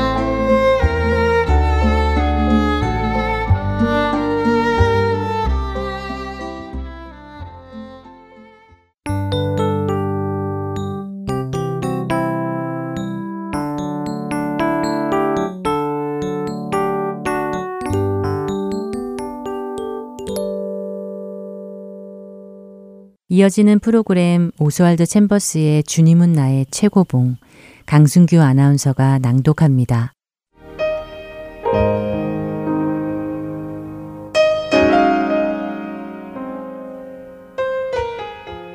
[23.41, 27.37] 이어지는 프로그램 오스왈드 챔버스의 주님은 나의 최고봉
[27.87, 30.13] 강순규 아나운서가 낭독합니다.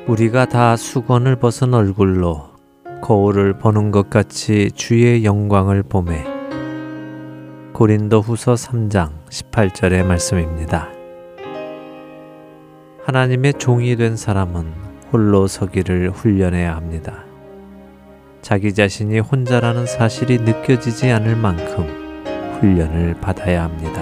[0.05, 2.49] 우리가 다 수건을 벗은 얼굴로
[3.01, 6.25] 거울을 보는 것 같이 주의 영광을 보매
[7.71, 10.96] 고린도 후서 3장 18절의 말씀입니다.
[13.07, 14.65] 하나님의 종이 된 사람은
[15.13, 17.23] 홀로 서기를 훈련해야 합니다.
[18.41, 21.87] 자기 자신이 혼자라는 사실이 느껴지지 않을 만큼
[22.59, 24.01] 훈련을 받아야 합니다.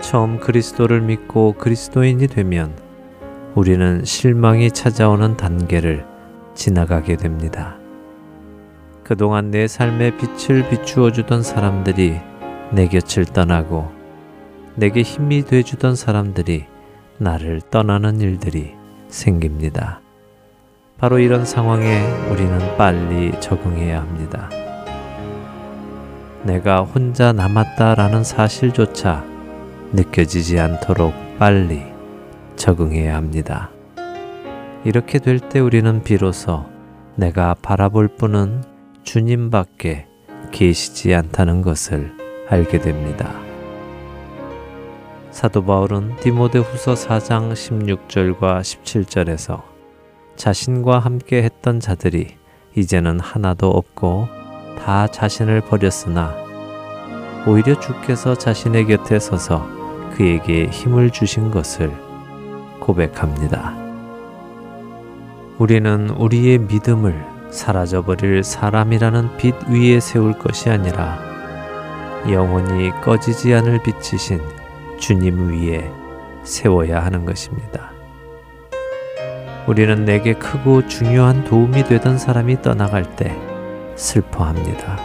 [0.00, 2.74] 처음 그리스도를 믿고 그리스도인이 되면
[3.54, 6.04] 우리는 실망이 찾아오는 단계를
[6.54, 7.76] 지나가게 됩니다.
[9.04, 12.18] 그동안 내 삶의 빛을 비추어 주던 사람들이
[12.72, 13.92] 내 곁을 떠나고
[14.74, 16.66] 내게 힘이 돼 주던 사람들이
[17.18, 18.74] 나를 떠나는 일들이
[19.08, 20.00] 생깁니다.
[20.98, 24.48] 바로 이런 상황에 우리는 빨리 적응해야 합니다.
[26.42, 29.24] 내가 혼자 남았다라는 사실조차
[29.92, 31.82] 느껴지지 않도록 빨리
[32.56, 33.70] 적응해야 합니다.
[34.84, 36.64] 이렇게 될 때 우리는 비로소
[37.16, 38.62] 내가 바라볼 분은
[39.02, 40.06] 주님밖에
[40.52, 42.12] 계시지 않다는 것을
[42.48, 43.45] 알게 됩니다.
[45.36, 49.60] 사도 바울은 디모데 후서 4장 16절과 17절에서
[50.34, 52.38] 자신과 함께 했던 자들이
[52.74, 54.28] 이제는 하나도 없고
[54.82, 56.34] 다 자신을 버렸으나
[57.46, 59.68] 오히려 주께서 자신의 곁에 서서
[60.14, 61.92] 그에게 힘을 주신 것을
[62.80, 63.76] 고백합니다.
[65.58, 71.18] 우리는 우리의 믿음을 사라져버릴 사람이라는 빛 위에 세울 것이 아니라
[72.30, 74.55] 영원히 꺼지지 않을 빛이신
[74.98, 75.90] 주님 위에
[76.42, 77.90] 세워야 하는 것입니다.
[79.66, 83.36] 우리는 내게 크고 중요한 도움이 되던 사람이 떠나갈 때
[83.96, 84.96] 슬퍼합니다.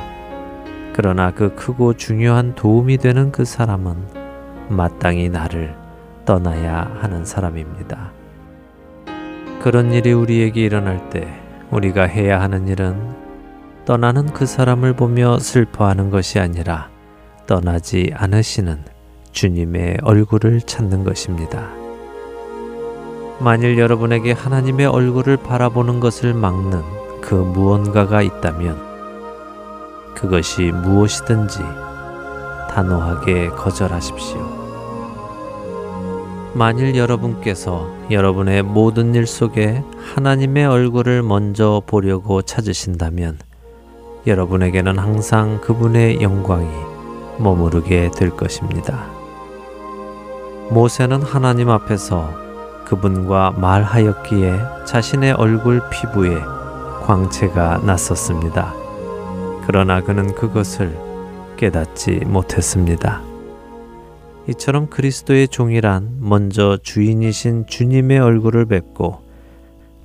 [0.94, 3.96] 그러나 그 크고 중요한 도움이 되는 그 사람은
[4.70, 5.76] 마땅히 나를
[6.26, 8.12] 떠나야 하는 사람입니다.
[9.62, 11.28] 그런 일이 우리에게 일어날 때
[11.72, 13.16] 우리가 해야 하는 일은
[13.86, 16.90] 떠나는 그 사람을 보며 슬퍼하는 것이 아니라
[17.48, 18.91] 떠나지 않으시는
[19.32, 21.70] 주님의 얼굴을 찾는 것입니다.
[23.40, 26.82] 만일 여러분에게 하나님의 얼굴을 바라보는 것을 막는
[27.22, 28.80] 그 무언가가 있다면
[30.16, 31.60] 그것이 무엇이든지
[32.70, 34.62] 단호하게 거절하십시오.
[36.54, 43.40] 만일 여러분께서 여러분의 모든 일 속에 하나님의 얼굴을 먼저 보려고 찾으신다면
[44.28, 46.68] 여러분에게는 항상 그분의 영광이
[47.40, 49.21] 머무르게 될 것입니다.
[50.72, 52.34] 모세는 하나님 앞에서
[52.86, 56.36] 그분과 말하였기에 자신의 얼굴 피부에
[57.04, 58.74] 광채가 났었습니다.
[59.68, 60.98] 그러나 그는 그것을
[61.58, 63.22] 깨닫지 못했습니다.
[64.48, 69.22] 이처럼 그리스도의 종이란 먼저 주인이신 주님의 얼굴을 뵙고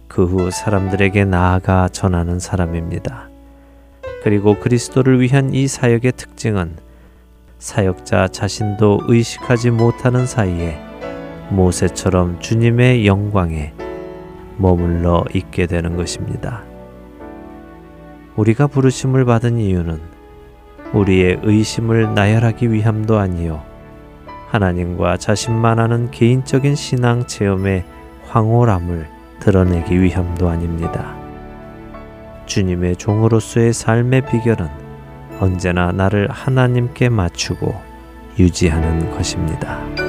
[0.09, 3.29] 그 후 사람들에게 나아가 전하는 사람입니다.
[4.25, 6.86] 그리고 그리스도를 위한 이 사역의 특징은
[7.59, 10.79] 사역자 자신도 의식하지 못하는 사이에
[11.51, 13.73] 모세처럼 주님의 영광에
[14.59, 16.65] 머물러 있게 되는 것입니다.
[18.37, 20.01] 우리가 부르심을 받은 이유는
[20.93, 23.63] 우리의 의심을 나열하기 위함도 아니요
[24.49, 27.85] 하나님과 자신만 아는 개인적인 신앙 체험의
[28.29, 29.09] 황홀함을
[29.41, 31.17] 드러내기 위함도 아닙니다.
[32.47, 34.86] 주님의 종으로서의 삶의 비결은
[35.41, 37.75] 언제나 나를 하나님께 맞추고
[38.39, 40.06] 유지하는 것입니다.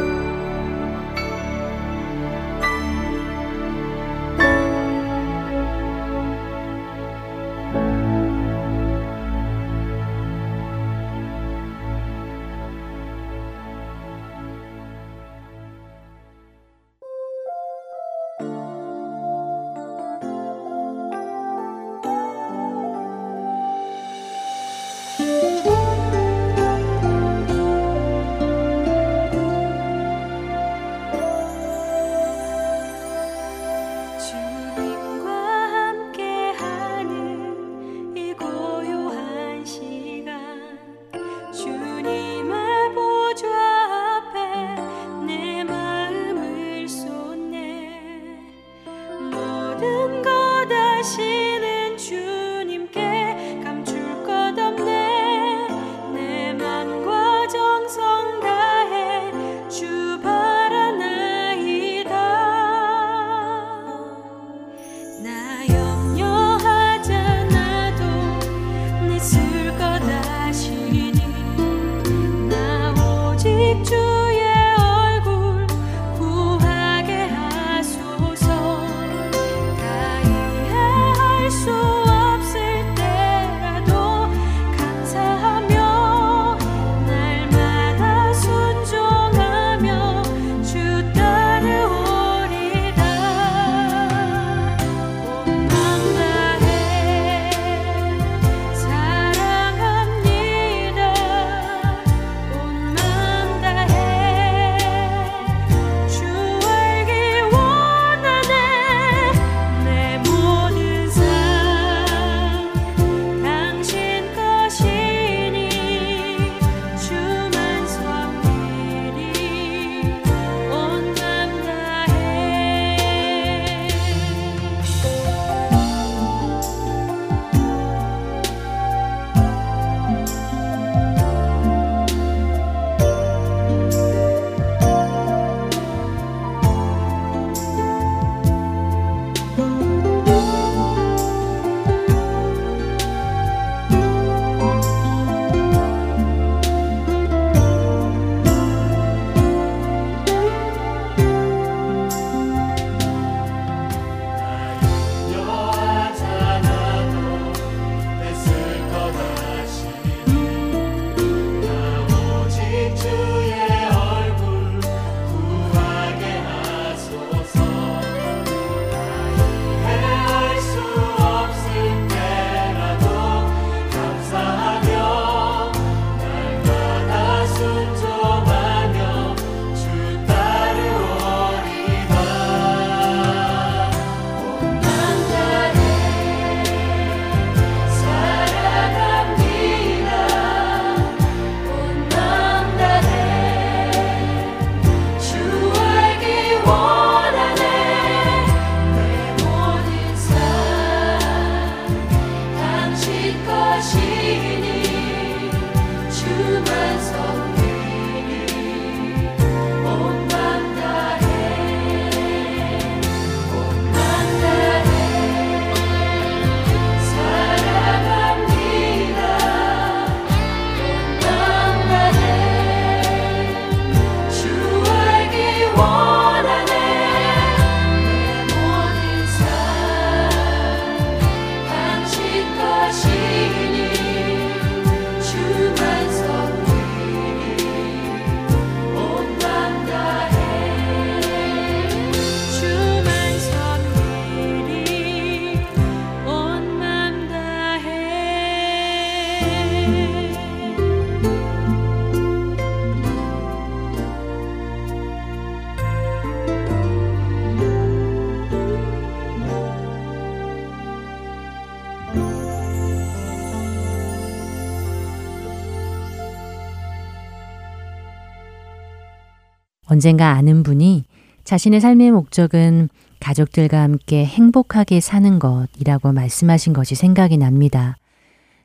[269.88, 271.06] 언젠가 아는 분이
[271.44, 277.98] 자신의 삶의 목적은 가족들과 함께 행복하게 사는 것이라고 말씀하신 것이 생각이 납니다.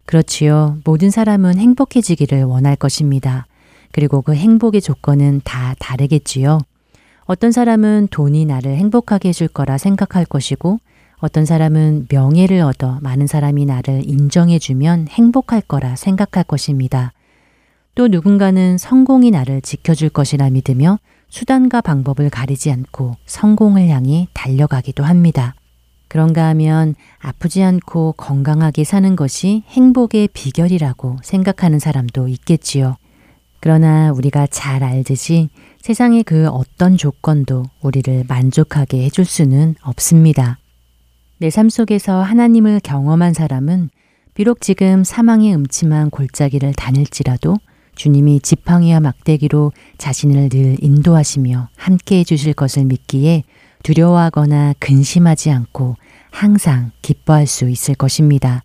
[0.04, 0.78] 그렇지요.
[0.84, 3.46] 모든 사람은 행복해지기를 원할 것입니다.
[3.92, 6.58] 그리고 그 행복의 조건은 다 다르겠지요.
[7.24, 10.80] 어떤 사람은 돈이 나를 행복하게 해줄 거라 생각할 것이고,
[11.18, 17.12] 어떤 사람은 명예를 얻어 많은 사람이 나를 인정해주면 행복할 거라 생각할 것입니다.
[17.94, 20.98] 또 누군가는 성공이 나를 지켜줄 것이라 믿으며
[21.32, 25.54] 수단과 방법을 가리지 않고 성공을 향해 달려가기도 합니다.
[26.08, 32.96] 그런가 하면 아프지 않고 건강하게 사는 것이 행복의 비결이라고 생각하는 사람도 있겠지요.
[33.60, 35.48] 그러나 우리가 잘 알듯이
[35.80, 40.58] 세상의 그 어떤 조건도 우리를 만족하게 해줄 수는 없습니다.
[41.38, 43.88] 내 삶 속에서 하나님을 경험한 사람은
[44.34, 47.56] 비록 지금 사망의 음침한 골짜기를 다닐지라도
[47.94, 53.44] 주님이 지팡이와 막대기로 자신을 늘 인도하시며 함께 해 주실 것을 믿기에
[53.82, 55.96] 두려워하거나 근심하지 않고
[56.30, 58.62] 항상 기뻐할 수 있을 것입니다.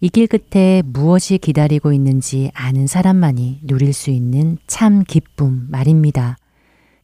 [0.00, 6.36] 이 길 끝에 무엇이 기다리고 있는지 아는 사람만이 누릴 수 있는 참 기쁨 말입니다.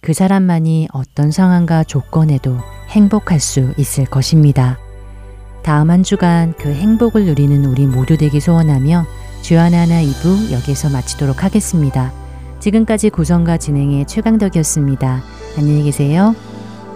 [0.02, 2.58] 그 사람만이 어떤 상황과 조건에도
[2.90, 4.78] 행복할 수 있을 것입니다.
[5.62, 9.06] 다음 한 주간 그 행복을 누리는 우리 모두 되기 소원하며
[9.42, 12.12] 주하나 하나 2부 여기서 마치도록 하겠습니다.
[12.60, 15.22] 지금까지 구성과 진행의 최강덕이었습니다.
[15.56, 16.34] 안녕히 계세요.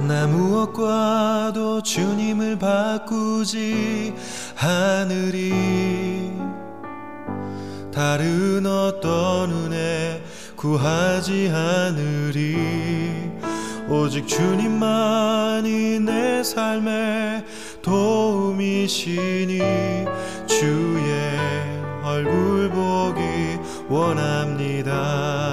[0.06, 4.14] 나 무엇과도 주님을 바꾸지
[4.54, 5.52] 하늘이
[7.92, 10.22] 다른 어떤 은혜
[10.56, 13.30] 구하지 않으리
[13.88, 17.44] 오직 주님만이 내 삶의
[17.82, 19.58] 도움이시니
[20.46, 21.63] 주의
[22.14, 23.58] 얼굴 보기
[23.88, 25.43] 원합니다